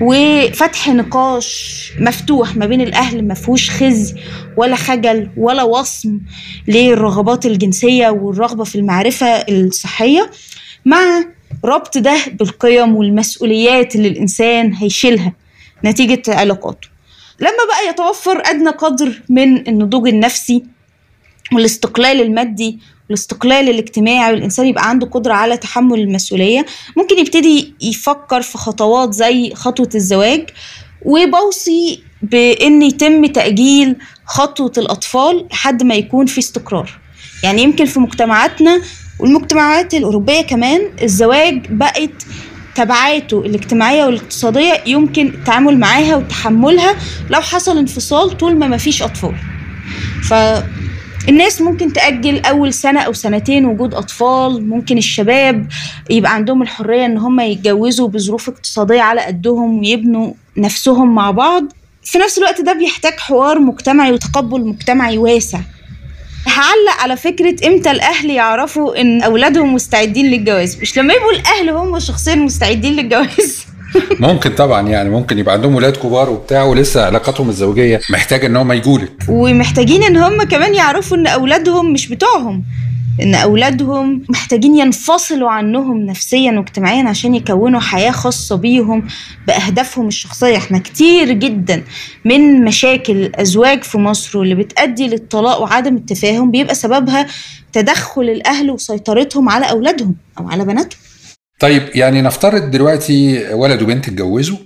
[0.00, 4.14] وفتح نقاش مفتوح ما بين الأهل ما فيهوش خزي
[4.56, 6.20] ولا خجل ولا وصم
[6.68, 10.30] للرغبات الجنسية والرغبة في المعرفة الصحية
[10.84, 11.24] مع
[11.64, 15.32] ربط ده بالقيم والمسؤوليات اللي الإنسان هيشيلها
[15.84, 16.88] نتيجة علاقاته.
[17.40, 20.62] لما بقى يتوفر أدنى قدر من النضوج النفسي
[21.52, 22.78] والاستقلال المادي
[23.08, 26.66] والاستقلال الاجتماعي والإنسان يبقى عنده قدرة على تحمل المسؤولية.
[26.96, 30.46] ممكن يبتدي يفكر في خطوات زي خطوة الزواج
[31.02, 33.96] وبوصي بأن يتم تأجيل
[34.26, 36.90] خطوة الأطفال لحد ما يكون في استقرار.
[37.42, 38.80] يعني يمكن في مجتمعاتنا
[39.20, 42.10] والمجتمعات الأوروبية كمان الزواج بقت
[42.74, 46.96] تبعاته الاجتماعية والاقتصادية يمكن التعامل معاها وتحملها
[47.30, 49.34] لو حصل انفصال طول ما مفيش أطفال.
[51.26, 55.66] فالناس ممكن تأجل أول سنة أو سنتين وجود أطفال ممكن الشباب
[56.10, 61.64] يبقى عندهم الحرية إن هم يتجوزوا بظروف اقتصادية على قدهم ويبنوا نفسهم مع بعض.
[62.02, 65.58] في نفس الوقت ده بيحتاج حوار مجتمعي وتقبل مجتمعي واسع.
[66.46, 71.98] هعلق على فكرة إمتى الأهل يعرفوا إن أولادهم مستعدين للجواز؟ مش لما يبقوا الأهل هم
[71.98, 73.64] شخصيا مستعدين للجواز.
[74.20, 78.72] ممكن طبعا يعني ممكن يبقى عندهم ولاد كبار وبتاع ولسه علاقتهم الزوجية محتاجة إن هم
[78.72, 82.64] يجولك ومحتاجين إن هم كمان يعرفوا إن أولادهم مش بتوعهم
[83.22, 89.06] إن أولادهم محتاجين ينفصلوا عنهم نفسيا واجتماعيا عشان يكونوا حياة خاصة بيهم
[89.46, 90.56] بأهدافهم الشخصية.
[90.56, 91.82] إحنا كتير جدا
[92.24, 97.26] من مشاكل الأزواج في مصر واللي بتؤدي للطلاق وعدم التفاهم بيبقى سببها
[97.72, 101.00] تدخل الأهل وسيطرتهم على أولادهم أو على بناتهم.
[101.58, 104.56] طيب يعني نفترض دلوقتي ولد وبنت اتجوزوا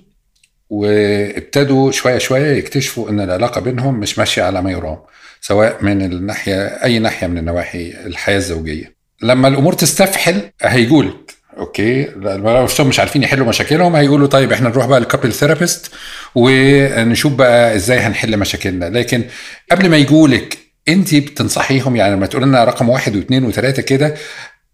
[0.70, 4.98] وابتدوا شوية شوية يكتشفوا إن العلاقة بينهم مش ماشية على ما يرام
[5.40, 8.94] سواء من الناحية أي ناحية من النواحي الحياة الزوجية.
[9.22, 13.96] لما الأمور تستفحل هيجولك okay لو مش عارفين يحلوا مشاكلهم.
[13.96, 15.90] هيقولوا طيب إحنا نروح بقى لل couple therapist
[16.34, 18.84] ونشوف بقى إزاي هنحل مشاكلنا.
[18.84, 19.24] لكن
[19.70, 20.58] قبل ما يجولك
[20.88, 24.14] انت بتنصحيهم؟ يعني لما تقول لنا رقم واحد واثنين وثلاثة كده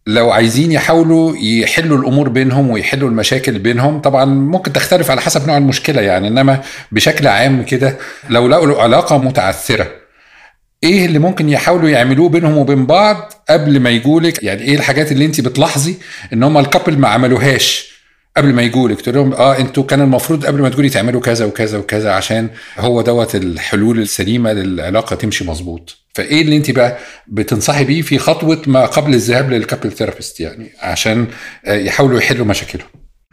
[0.07, 5.57] لو عايزين يحاولوا يحلوا الأمور بينهم ويحلوا المشاكل بينهم طبعا ممكن تختلف على حسب نوع
[5.57, 6.29] المشكلة يعني.
[6.29, 6.61] إنما
[6.93, 7.99] بشكل عام كده
[8.31, 9.91] لو لقوا علاقة متعثرة
[10.85, 15.25] إيه اللي ممكن يحاولوا يعملوه بينهم وبين بعض قبل ما يجولك؟ يعني إيه الحاجات اللي
[15.25, 15.97] انت بتلاحظي
[16.33, 17.94] إن هم الكابل ما عملوهاش؟
[18.37, 21.79] قبل ما يجولك تقول لهم آه أنتوا كان المفروض قبل ما تقولي تعملوا كذا وكذا
[21.79, 25.99] وكذا عشان هو دوت الحلول السليمة للعلاقة تمشي مظبوط.
[26.15, 30.71] فإيه اللي انت بقى بتنصحي بيه في خطوة ما قبل الذهاب لل couple therapist يعني
[30.83, 31.27] عشان
[31.67, 32.87] يحاولوا يحلوا مشاكلهم؟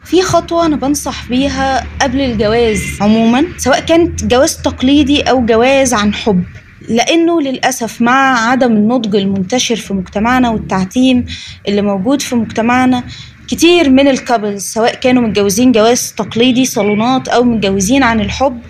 [0.04, 6.14] في خطوة أنا بنصح بيها قبل الجواز عموما سواء كانت جواز تقليدي أو جواز عن
[6.14, 6.44] حب.
[6.88, 11.26] لأنه للأسف مع عدم النضج المنتشر في مجتمعنا والتعتيم
[11.68, 13.04] اللي موجود في مجتمعنا
[13.52, 18.60] كتير من ال couples سواء كانوا متجوزين جواز تقليدي صالونات أو متجوزين عن الحب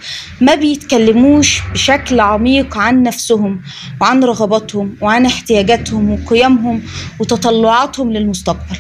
[0.41, 3.61] ما بيتكلموش بشكل عميق عن نفسهم
[4.01, 6.83] وعن رغباتهم وعن احتياجاتهم وقيمهم
[7.21, 8.77] وتطلعاتهم للمستقبل.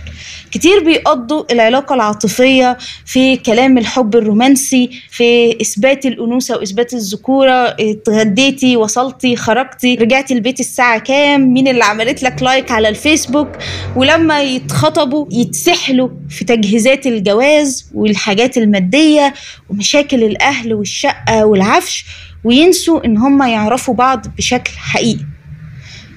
[0.53, 9.37] كتير بيقضوا العلاقة العاطفية في كلام الحب الرومانسي في إثبات الأنوثة وإثبات الذكورة اتغديتي وصلتي
[9.37, 13.49] خرجتي رجعتي البيت الساعة كام مين اللي عملت لك like على الفيسبوك؟
[13.97, 19.35] ولما يتخطبوا يتسحلوا في تجهيزات الجواز والحاجات المادية
[19.71, 22.05] ومشاكل الأهل والشقة والعفش
[22.45, 25.32] وينسوا إن هم يعرفوا بعض بشكل حقيقي.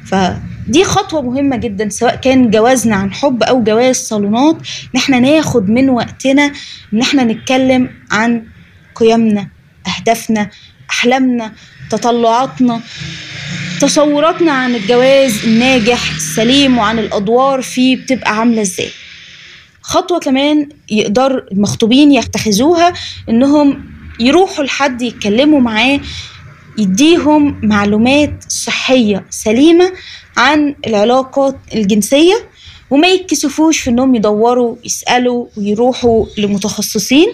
[0.06, 5.70] فدي خطوة مهمة جدا سواء كان جوازنا عن حب أو جواز صالونات إن إحنا ناخد
[5.70, 6.52] من وقتنا
[6.94, 8.44] إن إحنا نتكلم عن
[8.96, 9.48] قيمنا
[9.98, 10.50] أهدافنا
[10.90, 11.52] أحلامنا
[11.92, 12.82] تطلعاتنا
[13.82, 18.90] تصوراتنا عن الجواز الناجح السليم وعن الأدوار فيه بتبقى عاملة إزاي.
[19.82, 22.94] خطوة كمان يقدر المخطوبين يتخذوها
[23.30, 23.86] إنهم
[24.20, 26.00] يروحوا لحد يتكلموا معاه
[26.78, 29.92] يديهم معلومات صحية سليمة
[30.38, 32.36] عن العلاقات الجنسية
[32.90, 37.28] وما يتكسفوش في إنهم يدوروا يسألوا ويروحوا لمتخصصين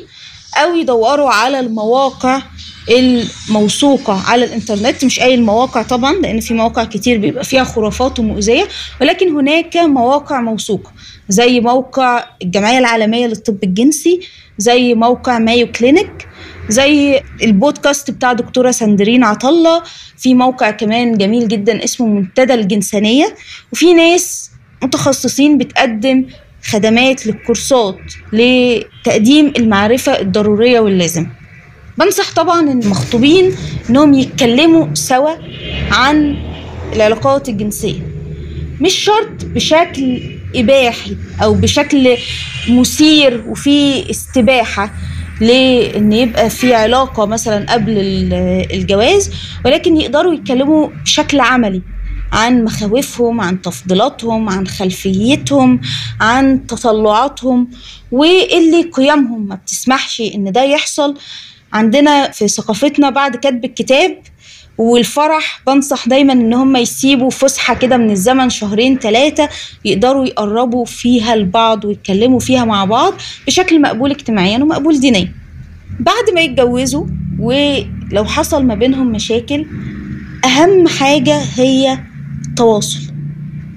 [0.56, 2.42] أو يدوروا على المواقع
[2.89, 5.06] الموثوقة على الإنترنت.
[5.06, 8.68] مش أي المواقع طبعا لأن في مواقع كتير بيبقى فيها خرافات ومؤذية
[9.02, 10.92] ولكن هناك مواقع موثوقة
[11.30, 14.20] زي موقع الجمعية العالمية للطب الجنسي
[14.58, 16.28] زي موقع مايو كلينيك
[16.70, 19.84] زي البودكاست بتاع دكتورة سندرين عطلة.
[20.18, 23.36] في موقع كمان جميل جدا اسمه منتدى الجنسانية.
[23.74, 24.51] وفي ناس
[24.84, 26.26] متخصصين بتقدم
[26.64, 27.97] خدمات للكورسات
[28.34, 31.28] لتقديم المعرفة الضرورية واللازم.
[31.97, 33.55] بنصح طبعا المخطوبين
[33.89, 35.32] إنهم يتكلموا سوا
[35.91, 36.38] عن
[36.93, 38.01] العلاقات الجنسية.
[38.82, 40.22] مش شرط بشكل
[40.55, 42.18] إباحي أو بشكل
[42.70, 44.93] مثير وفيه استباحة.
[45.42, 47.94] لأن يبقى في علاقة مثلا قبل
[48.74, 49.32] الجواز
[49.66, 51.82] ولكن يقدروا يتكلموا بشكل عملي
[52.32, 55.82] عن مخاوفهم عن تفضيلاتهم عن خلفيتهم
[56.22, 57.68] عن تطلعاتهم
[58.12, 59.48] واللي قيمهم.
[59.48, 61.18] ما بتسمحش إن ده يحصل.
[61.74, 64.18] عندنا في ثقافتنا بعد كتب الكتاب
[64.82, 69.49] والفرح بنصح دايما إن هم يسيبوا فسحة كده من الزمن شهرين ثلاثة
[69.86, 73.13] يقدروا يقربوا فيها لبعض ويتكلموا فيها مع بعض
[73.47, 75.32] بشكل مقبول اجتماعيا ومقبول دينيا.
[75.99, 77.05] بعد ما يتجوزوا
[77.39, 79.65] ولو حصل ما بينهم مشاكل
[80.45, 81.99] أهم حاجة هي
[82.49, 82.99] التواصل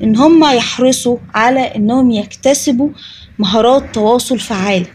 [0.02, 2.88] إن هم يحرصوا على إنهم يكتسبوا
[3.38, 4.86] مهارات تواصل فعالة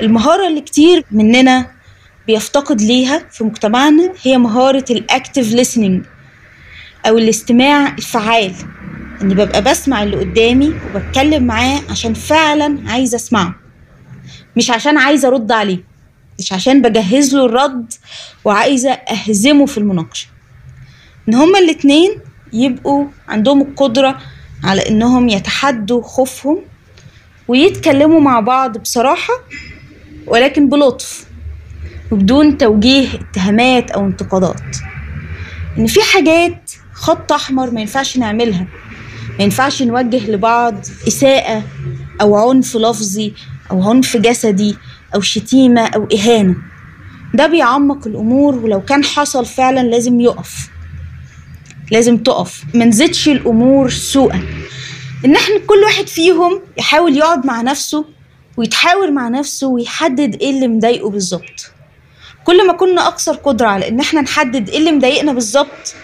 [0.00, 1.66] المهارة اللي كتير مننا
[2.28, 6.06] بيفتقد ليها في مجتمعنا هي مهارة الأكتيف listening
[7.08, 8.54] أو الاستماع الفعال.
[9.22, 13.54] إني ببقى بسمع اللي قدامي وبتكلم معاه عشان فعلا عايزة أسمعه.
[14.56, 15.84] مش عشان عايزة أرد عليه
[16.38, 17.92] مش عشان بجهز له الرد
[18.44, 20.28] وعايزة أهزمه في المناقشة.
[21.28, 22.10] إن هما الاتنين
[22.52, 24.18] يبقوا عندهم القدرة
[24.64, 26.58] على إنهم يتحدوا خوفهم
[27.48, 29.32] ويتكلموا مع بعض بصراحة
[30.26, 31.27] ولكن بلطف.
[32.10, 34.76] وبدون توجيه اتهامات أو انتقادات.
[35.78, 38.66] إن في حاجات خط أحمر ما ينفعش نعملها.
[39.38, 40.74] ما ينفعش نوجه لبعض
[41.08, 41.62] إساءة
[42.20, 43.32] أو عنف لفظي
[43.70, 44.76] أو عنف جسدي
[45.14, 46.56] أو شتيمة أو إهانة.
[47.34, 50.68] ده بيعمق الأمور ولو كان حصل فعلا لازم يقف.
[51.90, 52.64] لازم تقف.
[52.74, 54.42] ما نزيدش الأمور سوءا.
[55.24, 58.04] إن إحنا كل واحد فيهم يحاول يقعد مع نفسه
[58.56, 61.72] ويتحاور مع نفسه ويحدد إيه اللي مضايقه بالظبط.
[62.48, 65.94] كل ما كنا أكثر قدرة على إن إحنا نحدد إيه اللي مضايقنا بالظبط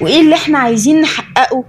[0.00, 1.64] وإيه اللي إحنا عايزين نحققه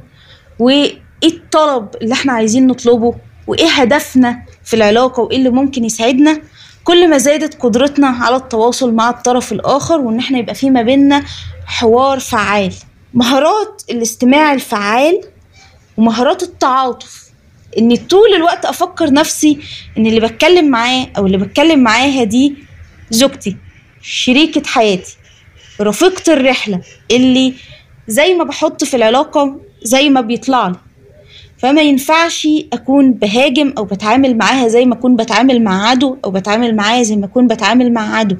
[0.59, 3.15] وإيه الطلب اللي إحنا عايزين نطلبه
[3.47, 6.41] وإيه هدفنا في العلاقة وإيه اللي ممكن يساعدنا.
[6.83, 11.23] كل ما زادت قدرتنا على التواصل مع الطرف الآخر وإن إحنا يبقى في ما بيننا
[11.65, 12.73] حوار فعال.
[13.13, 15.21] مهارات الاستماع الفعال
[15.97, 17.23] ومهارات التعاطف.
[17.77, 19.59] إني طول الوقت أفكر نفسي
[19.97, 22.55] إن اللي بتكلم معاه أو اللي بتكلم معاها دي
[23.09, 23.57] زوجتي.
[24.05, 25.17] شريكة حياتي.
[25.81, 26.81] رفيقة الرحلة
[27.11, 27.53] اللي
[28.07, 30.75] زي ما بحط في العلاقة زي ما بيطلع لي.
[31.57, 36.75] فما ينفعش أكون بهاجم أو بتعامل معاها زي ما أكون بتعامل مع عدو أو بتعامل
[36.75, 38.35] معاها زي ما أكون بتعامل مع عدو.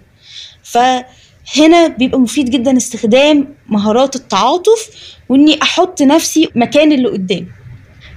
[0.63, 4.89] فهنا بيبقى مفيد جدا استخدام مهارات التعاطف
[5.30, 7.47] وإني أحط نفسي مكان اللي قدامي.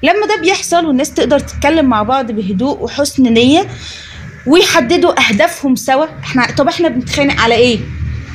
[0.02, 3.66] لما ده بيحصل والناس تقدر تتكلم مع بعض بهدوء وحسن نية
[4.48, 7.78] ويحددوا أهدافهم سوا إحنا طب إحنا بنتخانق على إيه؟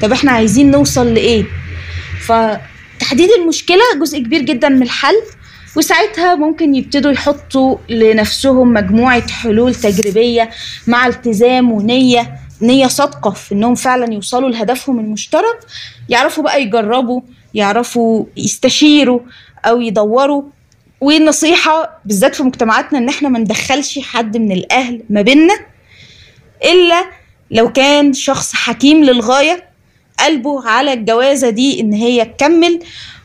[0.01, 1.43] طب إحنا عايزين نوصل لإيه؟
[2.25, 5.15] فتحديد المشكلة جزء كبير جدا من الحل
[5.77, 10.49] وساعتها ممكن يبتدوا يحطوا لنفسهم مجموعة حلول تجريبية
[10.87, 15.59] مع التزام ونية نية صادقة في إنهم فعلا يوصلوا لهدفهم المشترك
[16.09, 17.21] يعرفوا بقى يجربوا
[17.53, 19.19] يعرفوا يستشيروا
[19.65, 20.43] أو يدوروا
[21.01, 25.53] والنصيحة بالذات في مجتمعاتنا إن إحنا ما ندخلش حد من الأهل ما بينا
[26.63, 27.05] إلا
[27.51, 29.63] لو كان شخص حكيم للغاية
[30.19, 32.79] قلبه على الجوازة دي إن هي تكمل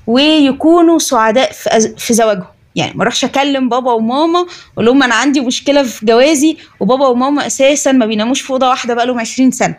[0.07, 1.53] ويكونوا سعداء.
[1.97, 6.57] في زواجهم يعني ما أروحش أكلم بابا وماما أقول لهم أنا عندي مشكلة في جوازي
[6.81, 9.75] وبابا وماما أساسا ما بيناموش في أوضة واحدة بقالهم 20 سنة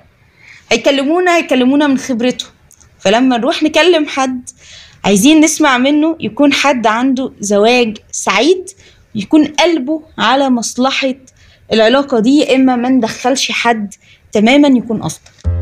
[0.72, 2.46] هيكلمونا هيكلمونا من خبرته
[3.00, 4.50] فلما نروح نكلم حد
[5.06, 8.70] عايزين نسمع منه يكون حد عنده زواج سعيد
[9.16, 11.16] يكون قلبه على مصلحة
[11.74, 13.94] العلاقة دي يا إما ما ندخلش حد
[14.32, 15.59] تماما يكون افضل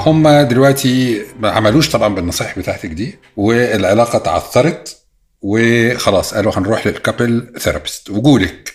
[0.00, 4.96] هم دلوقتي ما عملوش طبعا بالنصائح بتاعتك دي والعلاقة تعثرت
[5.42, 8.72] وخلاص قالوا هنروح لل couple therapist وجولك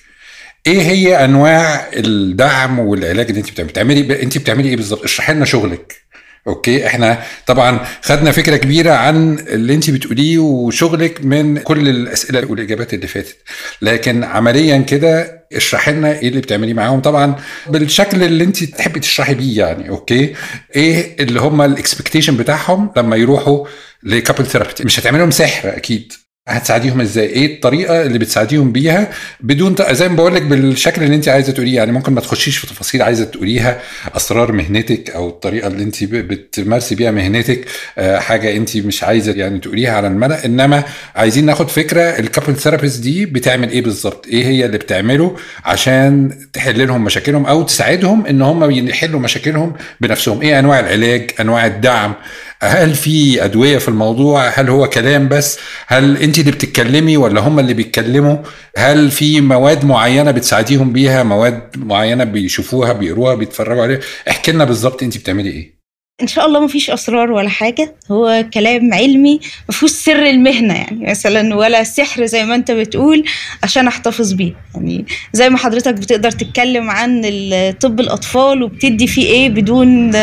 [0.68, 6.05] إيه هي أنواع الدعم والعلاج اللي أنت بتعملي؟ أنت بتعملي إيه بالظبط؟ اشرحي لنا شغلك.
[6.48, 12.94] okay إحنا طبعا خدنا فكرة كبيرة عن اللي انت بتقوليه وشغلك من كل الأسئلة والإجابات
[12.94, 13.38] اللي فاتت.
[13.82, 17.00] لكن عمليا كده اشرحي لنا إيه اللي بتعمليه معاهم.
[17.00, 17.36] طبعا
[17.68, 20.34] بالشكل اللي انت تحبي تشرحي بيه يعني okay؟
[20.76, 23.66] إيه اللي هم ال expectation بتاعهم لما يروحوا
[24.04, 26.14] ل couple therapy مش هتعمل لهم سحر أكيد.
[26.56, 29.08] هتساعديهم إزاي؟ إيه الطريقة اللي بتساعديهم بيها
[29.40, 32.68] بدون زي ما بقول لك بالشكل اللي أنت عايزة تقوليه يعني ممكن ما تخشيش في
[32.68, 33.80] تفاصيل عايزة تقوليها
[34.16, 37.66] أسرار مهنتك أو الطريقة اللي أنت بتمارسي بيها مهنتك
[37.98, 40.84] حاجة أنت مش عايزة يعني تقوليها على الملأ إنما
[41.16, 45.36] عايزين ناخد فكرة ال couple therapist دي بتعمل إيه بالظبط؟ إيه هي اللي بتعمله
[45.66, 51.66] عشان تحل لهم مشاكلهم أو تساعدهم إن هم يحلوا مشاكلهم بنفسهم؟ إيه أنواع العلاج؟ أنواع
[51.66, 52.14] الدعم؟
[52.62, 57.60] هل في أدوية في الموضوع؟ هل هو كلام بس؟ هل انت اللي بتتكلمي ولا هم
[57.60, 58.38] اللي بيتكلموا؟
[58.78, 64.00] هل في مواد معينة بتساعديهم بيها مواد معينة بيشوفوها بيقروها بيتفرجوا عليها؟
[64.30, 65.75] احكي لنا بالظبط انت بتعملي إيه.
[66.22, 67.96] إن شاء الله مفيش أسرار ولا حاجة.
[68.12, 69.40] هو كلام علمي
[69.70, 71.10] مفيهوش سر المهنة يعني.
[71.10, 73.24] مثلا ولا سحر زي ما أنت بتقول
[73.64, 74.54] عشان أحتفظ بيه.
[74.76, 77.22] يعني زي ما حضرتك بتقدر تتكلم عن
[77.82, 80.16] طب الأطفال وبتدي فيه إيه بدون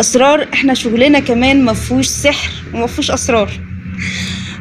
[0.00, 3.50] أسرار إحنا شغلنا كمان مفهوش سحر ومفهوش أسرار.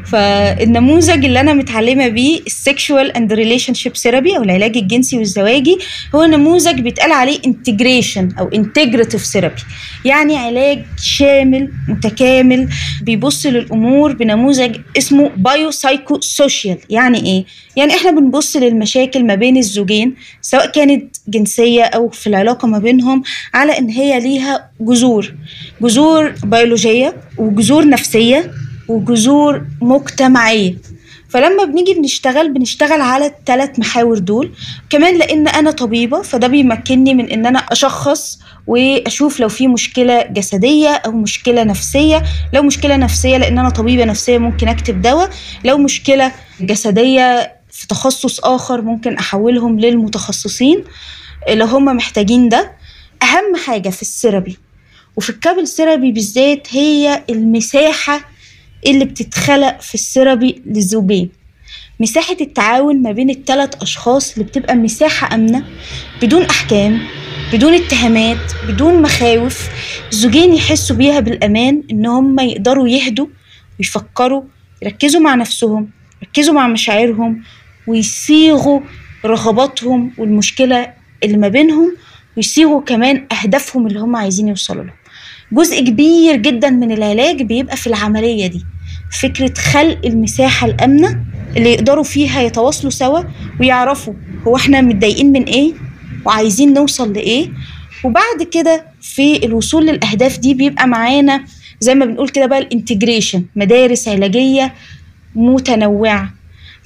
[0.05, 5.77] فالنموذج اللي أنا متعلمة بيه ال sexual and relationship therapy أو العلاج الجنسي والزواجي
[6.15, 9.61] هو نموذج بيتقال عليه integration أو integrative therapy
[10.05, 12.69] يعني علاج شامل متكامل
[13.01, 17.45] بيبص للأمور بنموذج اسمه bio-psycho-social يعني إيه؟
[17.75, 23.23] يعني إحنا بنبص للمشاكل ما بين الزوجين سواء كانت جنسية أو في العلاقة ما بينهم
[23.53, 25.33] على إن هي ليها جذور.
[25.81, 28.51] جذور بيولوجية وجذور نفسية.
[28.87, 30.75] وجذور مجتمعيه
[31.29, 34.51] فلما بنيجي بنشتغل بنشتغل على الثلاث محاور دول.
[34.89, 40.89] كمان لأن أنا طبيبة فده بيمكنني من إن أنا أشخص وأشوف لو في مشكلة جسدية
[40.89, 42.23] أو مشكلة نفسية.
[42.53, 45.29] لو مشكلة نفسية لأن أنا طبيبة نفسية ممكن أكتب دواء.
[45.65, 46.31] لو مشكلة
[46.61, 50.83] جسدية في تخصص آخر ممكن أحولهم للمتخصصين
[51.49, 52.71] لو هم محتاجين ده.
[53.23, 54.57] أهم حاجة في ال therapy.
[55.15, 58.34] وفي ال couple therapy بالذات هي المساحة
[58.87, 61.29] اللي بتتخلق في ال therapy للزوجين.
[61.99, 65.63] مساحة التعاون ما بين الثلاث أشخاص اللي بتبقى مساحة آمنة
[66.21, 67.01] بدون أحكام
[67.53, 69.69] بدون اتهامات بدون مخاوف
[70.11, 73.27] الزوجين يحسوا بيها بالأمان إن هم يقدروا يهدوا
[73.79, 74.43] ويفكروا
[74.81, 75.89] يركزوا مع نفسهم
[76.21, 77.43] يركزوا مع مشاعرهم
[77.87, 78.79] ويصيغوا
[79.25, 81.95] رغباتهم والمشكلة اللي ما بينهم
[82.37, 84.93] ويصيغوا كمان أهدافهم اللي هم عايزين يوصلوا لهم
[85.51, 88.65] جزء كبير جدا من العلاج بيبقى في العملية دي.
[89.21, 91.23] فكرة خلق المساحة الآمنة
[91.57, 93.21] اللي يقدروا فيها يتواصلوا سوا
[93.59, 94.13] ويعرفوا
[94.47, 95.73] هو إحنا متضايقين من إيه
[96.25, 97.49] وعايزين نوصل لإيه.
[98.03, 101.43] وبعد كده في الوصول للأهداف دي بيبقى معانا
[101.79, 104.73] زي ما بنقول كده بقى ال integration مدارس علاجية
[105.35, 106.33] متنوعة.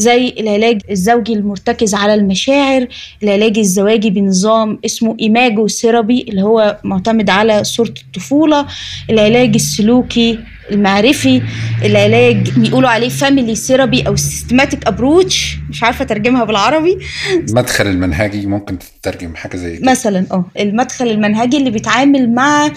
[0.02, 2.88] زي العلاج الزوجي المرتكز على المشاعر
[3.24, 8.66] العلاج الزواجي بنظام اسمه Imago therapy اللي هو معتمد على صورة الطفولة
[9.10, 10.40] العلاج السلوكي
[10.72, 11.42] المعرفي
[11.86, 16.98] العلاج بيقولوا عليه family therapy أو systematic approach مش عارفة أترجمها بالعربي.
[17.50, 19.92] المدخل المنهجي ممكن تترجم حاجة زي كده.
[19.92, 22.72] مثلا آه المدخل المنهجي اللي بيتعامل مع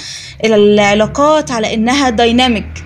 [0.44, 2.84] العلاقات على إنها dynamic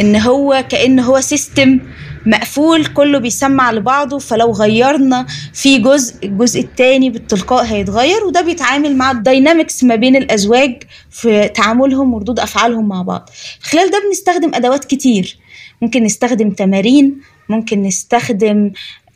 [0.00, 1.80] إن هو كأن هو system
[2.28, 9.10] مقفول كله بيسمع لبعضه فلو غيرنا في جزء الجزء التاني بالتلقاء هيتغير وده بيتعامل مع
[9.10, 13.30] ال dynamics ما بين الأزواج في تعاملهم وردود أفعالهم مع بعض.
[13.60, 15.38] خلال ده بنستخدم أدوات كتير.
[15.82, 18.72] ممكن نستخدم تمارين ممكن نستخدم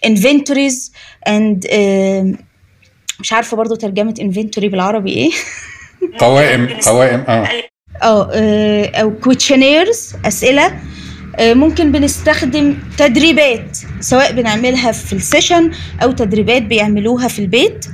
[0.06, 0.90] inventories
[1.28, 2.36] and uh,
[3.20, 5.30] مش عارفة برضو ترجمة inventory بالعربي إيه.
[6.18, 7.48] قوائم قوائم آه.
[8.02, 10.78] آه أو questionnaires أسئلة.
[11.40, 15.70] ممكن بنستخدم تدريبات سواء بنعملها في ال session
[16.02, 17.86] أو تدريبات بيعملوها في البيت.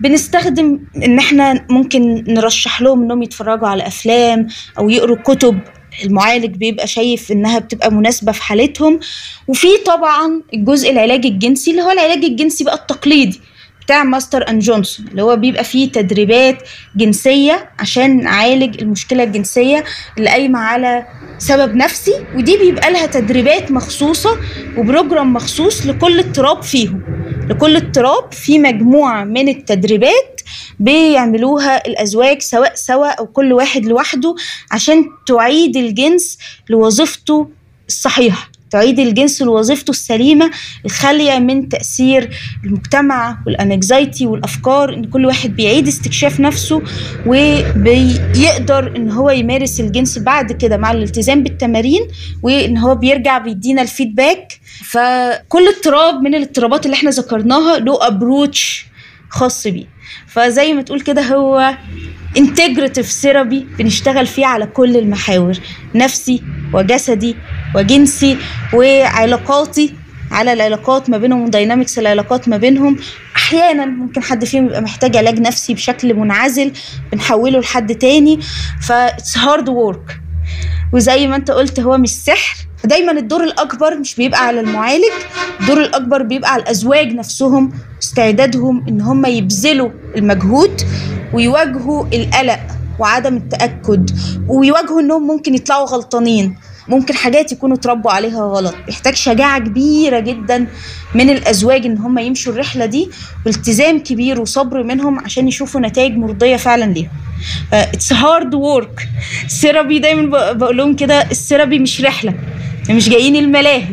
[0.00, 4.46] بنستخدم إن إحنا ممكن نرشح لهم إنهم يتفرجوا على أفلام
[4.78, 5.58] أو يقروا كتب.
[6.04, 9.00] المعالج بيبقى شايف إنها بتبقى مناسبة في حالتهم.
[9.48, 13.40] وفي طبعا الجزء العلاج الجنسي اللي هو العلاج الجنسي بقى التقليدي.
[13.84, 19.84] بتاع Masters and Johnson اللي هو بيبقى فيه تدريبات جنسية عشان نعالج المشكلة الجنسية
[20.18, 21.06] اللي قايمة على
[21.38, 24.36] سبب نفسي ودي بيبقى لها تدريبات مخصوصة
[24.78, 27.02] و program مخصوص لكل اضطراب فيهم.
[27.50, 30.40] لكل اضطراب في مجموعة من التدريبات
[30.78, 34.34] بيعملوها الأزواج سواء سوا أو كل واحد لوحده
[34.70, 36.38] عشان تعيد الجنس
[36.70, 37.48] لوظيفته
[37.88, 38.51] الصحيحة.
[38.72, 40.50] تعيد الجنس لوظيفته السليمة
[40.84, 42.30] الخالية من تأثير
[42.64, 46.82] المجتمع وال anxiety والأفكار إن كل واحد بيعيد استكشاف نفسه
[47.26, 52.00] وبيقدر إن هو يمارس الجنس بعد كده مع الالتزام بالتمارين
[52.42, 54.52] وإن هو بيرجع بيدينا ال feedback
[54.84, 58.86] فكل اضطراب من الاضطرابات اللي إحنا ذكرناها له approach
[59.30, 59.86] خاص بيه.
[60.26, 61.74] فزي ما تقول كده هو
[62.36, 65.54] integrative therapy بنشتغل فيه على كل المحاور
[65.94, 66.42] نفسي
[66.72, 67.36] وجسدي
[67.74, 68.38] وجنسي
[68.74, 69.94] وعلاقاتي
[70.30, 72.96] على العلاقات ما بينهم و dynamics العلاقات ما بينهم.
[73.36, 76.72] أحيانا ممكن حد فيهم يبقى محتاج علاج نفسي بشكل منعزل
[77.12, 78.40] بنحوله لحد تاني.
[78.82, 80.20] ف it's hard work
[80.92, 82.56] وزي ما انت قلت هو مش سحر.
[82.84, 85.12] دايما الدور الأكبر مش بيبقى على المعالج
[85.60, 87.72] الدور الأكبر بيبقى على الأزواج نفسهم
[88.02, 90.82] استعدادهم إن هم يبذلوا المجهود
[91.32, 92.60] ويواجهوا القلق
[92.98, 94.10] وعدم التأكد
[94.48, 96.56] ويواجهوا إنهم ممكن يطلعوا غلطانين.
[96.92, 98.74] ممكن حاجات يكونوا اتربوا عليها غلط.
[98.86, 100.66] بيحتاج شجاعة كبيرة جدا
[101.14, 103.10] من الأزواج إن هم يمشوا الرحلة دي
[103.46, 107.08] والتزام كبير وصبر منهم عشان يشوفوا نتائج مرضية فعلا ليهم.
[107.72, 109.08] it's hard work
[109.44, 112.34] ال therapy دايما بقول لهم كده ال therapy مش رحلة.
[112.90, 113.84] مش جايين الملاهي.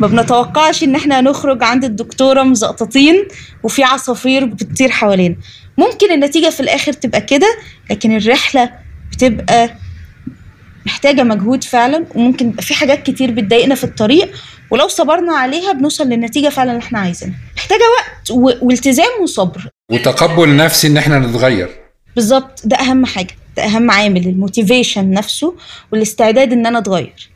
[0.00, 3.24] ما بنتوقعش إن إحنا هنخرج عند الدكتورة مزقططين
[3.62, 5.36] وفي عصافير بتطير حوالينا.
[5.78, 7.56] ممكن النتيجة في الآخر تبقى كده
[7.90, 8.70] لكن الرحلة
[9.12, 9.70] بتبقى
[10.86, 14.30] محتاجة مجهود فعلا وممكن يبقى في حاجات كتير بتضايقنا في الطريق
[14.70, 17.36] ولو صبرنا عليها بنوصل للنتيجة فعلا اللي إحنا عايزينها.
[17.56, 18.66] محتاجة وقت و...
[18.66, 19.68] والتزام وصبر.
[19.92, 21.68] وتقبل نفسي إن إحنا نتغير.
[22.16, 22.60] بالظبط.
[22.64, 23.34] ده أهم حاجة.
[23.56, 25.54] ده أهم عامل الموتيفيشن نفسه
[25.92, 27.30] والاستعداد إن أنا أتغير.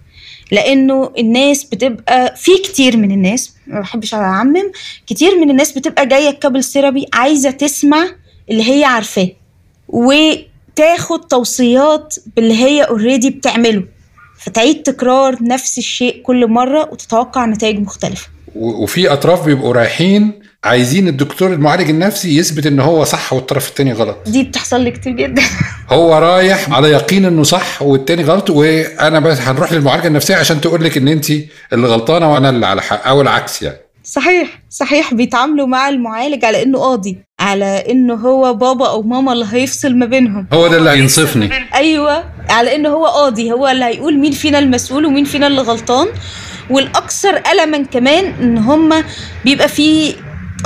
[0.52, 4.72] لأنه الناس بتبقى في كتير من الناس ما بحبش أعمم
[5.06, 8.06] كتير من الناس بتبقى جاية ال couple therapy عايزة تسمع
[8.50, 9.28] اللي هي عارفاه
[10.74, 13.82] وتاخد توصيات باللي هي already بتعمله.
[14.38, 18.28] فتعيد تكرار نفس الشيء كل مرة وتتوقع نتائج مختلفة.
[18.54, 20.32] وفي أطراف بيبقوا رايحين
[20.64, 24.16] عايزين الدكتور المعالج النفسي يثبت إن هو صح والطرف التاني غلط.
[24.26, 25.42] دي بتحصل لي كتير جدا.
[25.90, 30.84] هو رايح على يقين إنه صح والتاني غلط وأنا بس هنروح للمعالجة النفسية عشان تقول
[30.84, 31.30] لك إن انت
[31.72, 33.83] اللي غلطانة وأنا اللي على حق أو العكس يعني.
[34.04, 39.46] صحيح صحيح بيتعاملوا مع المعالج على إنه قاضي على إنه هو بابا أو ماما اللي
[39.52, 40.46] هيفصل ما بينهم.
[40.52, 41.50] هو ده اللي هينصفني.
[41.74, 46.06] أيوه على إنه هو قاضي هو اللي هيقول مين فينا المسؤول ومين فينا اللي غلطان.
[46.70, 49.04] والأكثر ألما كمان إن هم
[49.44, 50.14] بيبقى في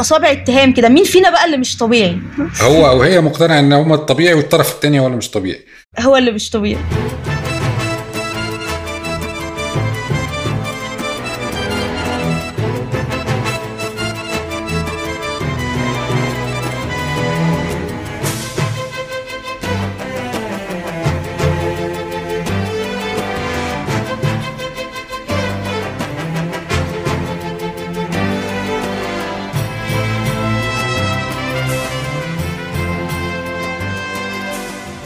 [0.00, 2.18] أصابع اتهام كده مين فينا بقى اللي مش طبيعي؟
[2.62, 5.60] هو أو هي مقتنع إن هم الطبيعي والطرف الثاني هو اللي مش طبيعي.
[5.98, 6.80] هو اللي مش طبيعي.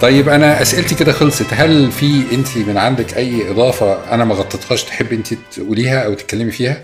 [0.03, 1.47] طيب أنا أسئلتي كده خلصت.
[1.55, 6.51] هل في أنت من عندك أي إضافة أنا ما غطيتهاش تحبي أنت تقوليها أو تتكلمي
[6.51, 6.81] فيها؟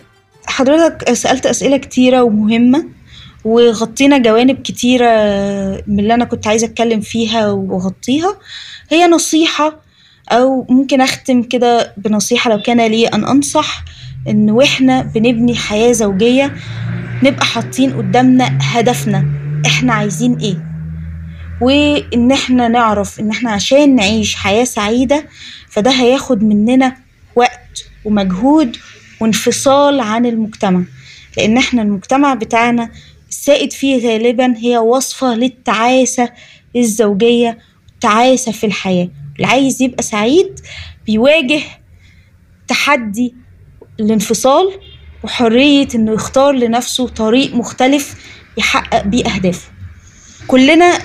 [0.47, 2.85] حضرتك سألت أسئلة كتيرة ومهمة
[3.45, 5.11] وغطينا جوانب كتيرة
[5.87, 8.37] من اللي أنا كنت عايزة أتكلم فيها وأغطيها.
[8.91, 9.77] هي نصيحة
[10.29, 13.07] أو ممكن أختم كده بنصيحة لو كان لي.
[13.07, 13.85] أن أنصح
[14.29, 16.55] إن وإحنا بنبني حياة زوجية
[17.23, 19.25] نبقى حاطين قدامنا هدفنا.
[19.67, 20.78] إحنا عايزين إيه؟
[21.61, 25.27] وإن إحنا نعرف إن إحنا عشان نعيش حياة سعيدة
[25.69, 26.97] فده هياخد مننا
[27.37, 28.77] وقت ومجهود
[29.21, 30.83] وانفصال عن المجتمع.
[31.37, 32.91] لأن إحنا المجتمع بتاعنا
[33.29, 36.31] السائد فيه غالبا هي وصفة للتعاسة
[36.77, 37.59] الزوجية
[37.95, 39.09] التعاسة في الحياة.
[39.37, 40.61] اللي عايز يبقى سعيد
[41.07, 41.61] بيواجه
[42.69, 43.35] تحدي
[44.01, 44.71] الانفصال
[45.25, 48.15] وحرية إنه يختار لنفسه طريق مختلف
[48.59, 49.69] يحقق بيه أهدافه.
[50.47, 50.99] كلنا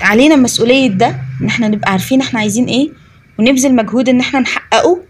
[0.00, 2.88] علينا مسؤولية ده إن إحنا نبقى عارفين إحنا عايزين إيه
[3.38, 5.02] ونبذل مجهود إن إحنا نحققه.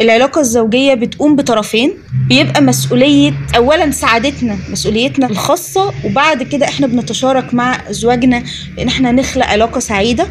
[0.00, 1.92] العلاقة الزوجية بتقوم بطرفين
[2.28, 8.42] بيبقى مسؤولية أولا سعادتنا مسؤوليتنا الخاصة وبعد كده إحنا بنتشارك مع أزواجنا
[8.78, 10.26] إن إحنا نخلق علاقة سعيدة.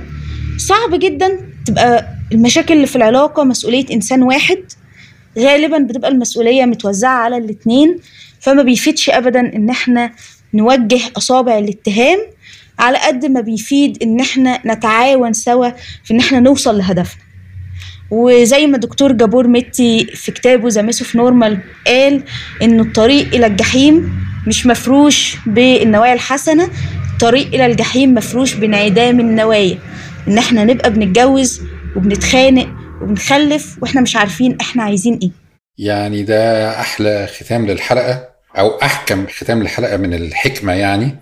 [0.57, 4.59] صعب جدا تبقى المشاكل اللي في العلاقة مسؤولية إنسان واحد.
[5.39, 7.97] غالبا بتبقى المسؤولية متوزعة على الاتنين
[8.39, 10.11] فما بيفيدش أبدا إن إحنا
[10.53, 12.19] نوجه أصابع الاتهام.
[12.79, 15.69] على قد ما بيفيد إن إحنا نتعاون سوا
[16.03, 17.21] في إن إحنا نوصل لهدفنا.
[18.11, 22.23] وزي ما دكتور جابور متي في كتابه The Myth of Normal قال
[22.61, 26.69] انه الطريق إلى الجحيم مش مفروش بالنوايا الحسنة
[27.13, 29.77] الطريق إلى الجحيم مفروش بانعدام النوايا
[30.27, 31.61] إن إحنا نبقى بنتجوز
[31.95, 32.67] وبنتخانق
[33.01, 35.31] وبنخلف وإحنا مش عارفين إحنا عايزين إيه.
[35.77, 41.15] يعني ده أحلى ختام للحلقة أو أحكم ختام للحلقة من الحكمة يعني.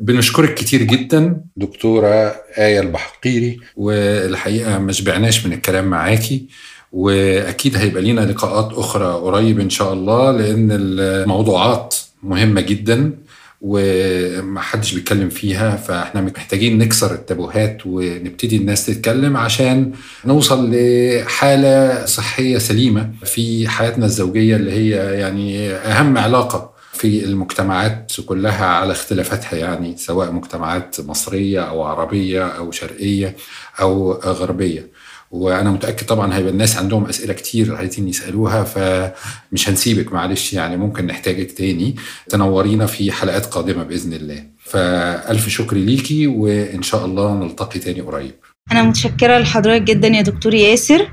[0.00, 6.46] بنشكرك كتير جدا دكتورة آية البحقيري والحقيقة ما شبعناش من الكلام معاكي
[6.92, 13.12] وأكيد هيبقى لينا لقاءات أخرى قريب إن شاء الله لأن الموضوعات مهمة جدا
[13.60, 19.92] ومحدش بيتكلم فيها فإحنا محتاجين نكسر التابوهات ونبتدي الناس تتكلم عشان
[20.24, 24.90] نوصل لحالة صحية سليمة في حياتنا الزوجية اللي هي
[25.20, 32.70] يعني أهم علاقة في المجتمعات كلها على اختلافاتها يعني سواء مجتمعات مصرية أو عربية أو
[32.70, 33.36] شرقية
[33.80, 34.90] أو غربية.
[35.30, 41.06] وأنا متأكد طبعا هيبقى الناس عندهم أسئلة كتير عايزين يسألوها فمش هنسيبك معلش يعني ممكن
[41.06, 41.96] نحتاجك تاني.
[42.28, 44.44] تنورينا في حلقات قادمة بإذن الله.
[44.58, 48.34] فألف شكر ليكي وإن شاء الله نلتقي تاني قريب.
[48.72, 51.08] أنا متشكرة لحضرتك جدا يا دكتور ياسر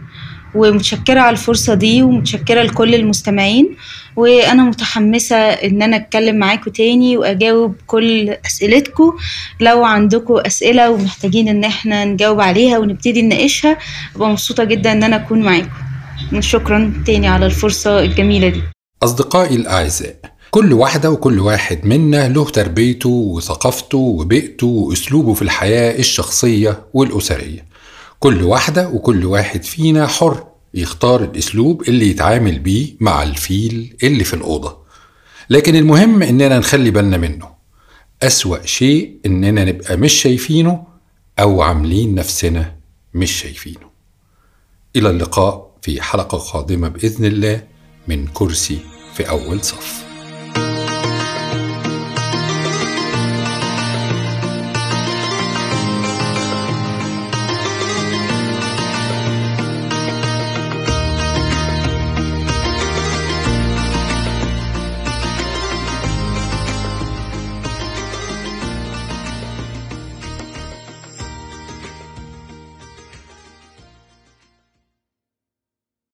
[0.56, 3.78] ومتشكرة على الفرصة دي ومتشكرة لكل المستمعين.
[4.16, 9.14] وأنا متحمسة إن أنا أتكلم معاكم تاني وأجاوب كل أسئلتكم
[9.60, 13.78] لو عندكم أسئلة ومحتاجين إن إحنا نجاوب عليها ونبتدي نناقشها
[14.16, 15.70] أبقى مبسوطة جدا إن أنا أكون معاكم
[16.40, 18.62] شكرا تاني على الفرصة الجميلة دي.
[19.04, 20.16] أصدقائي الأعزاء
[20.52, 27.66] كل واحدة وكل واحد منا له تربيته وثقافته وبيئته وأسلوبه في الحياة الشخصية والأسرية.
[28.20, 30.44] كل واحدة وكل واحد فينا حر
[30.74, 34.78] يختار الأسلوب اللي يتعامل بيه مع الفيل اللي في الأوضة.
[35.50, 37.52] لكن المهم إننا نخلي بالنا منه.
[38.24, 40.84] أسوأ شيء إننا نبقى مش شايفينه
[41.40, 42.76] أو عاملين نفسنا
[43.14, 43.92] مش شايفينه.
[44.96, 47.64] إلى اللقاء في حلقة قادمة بإذن الله
[48.08, 48.80] من كرسي
[49.14, 50.11] في أول صف.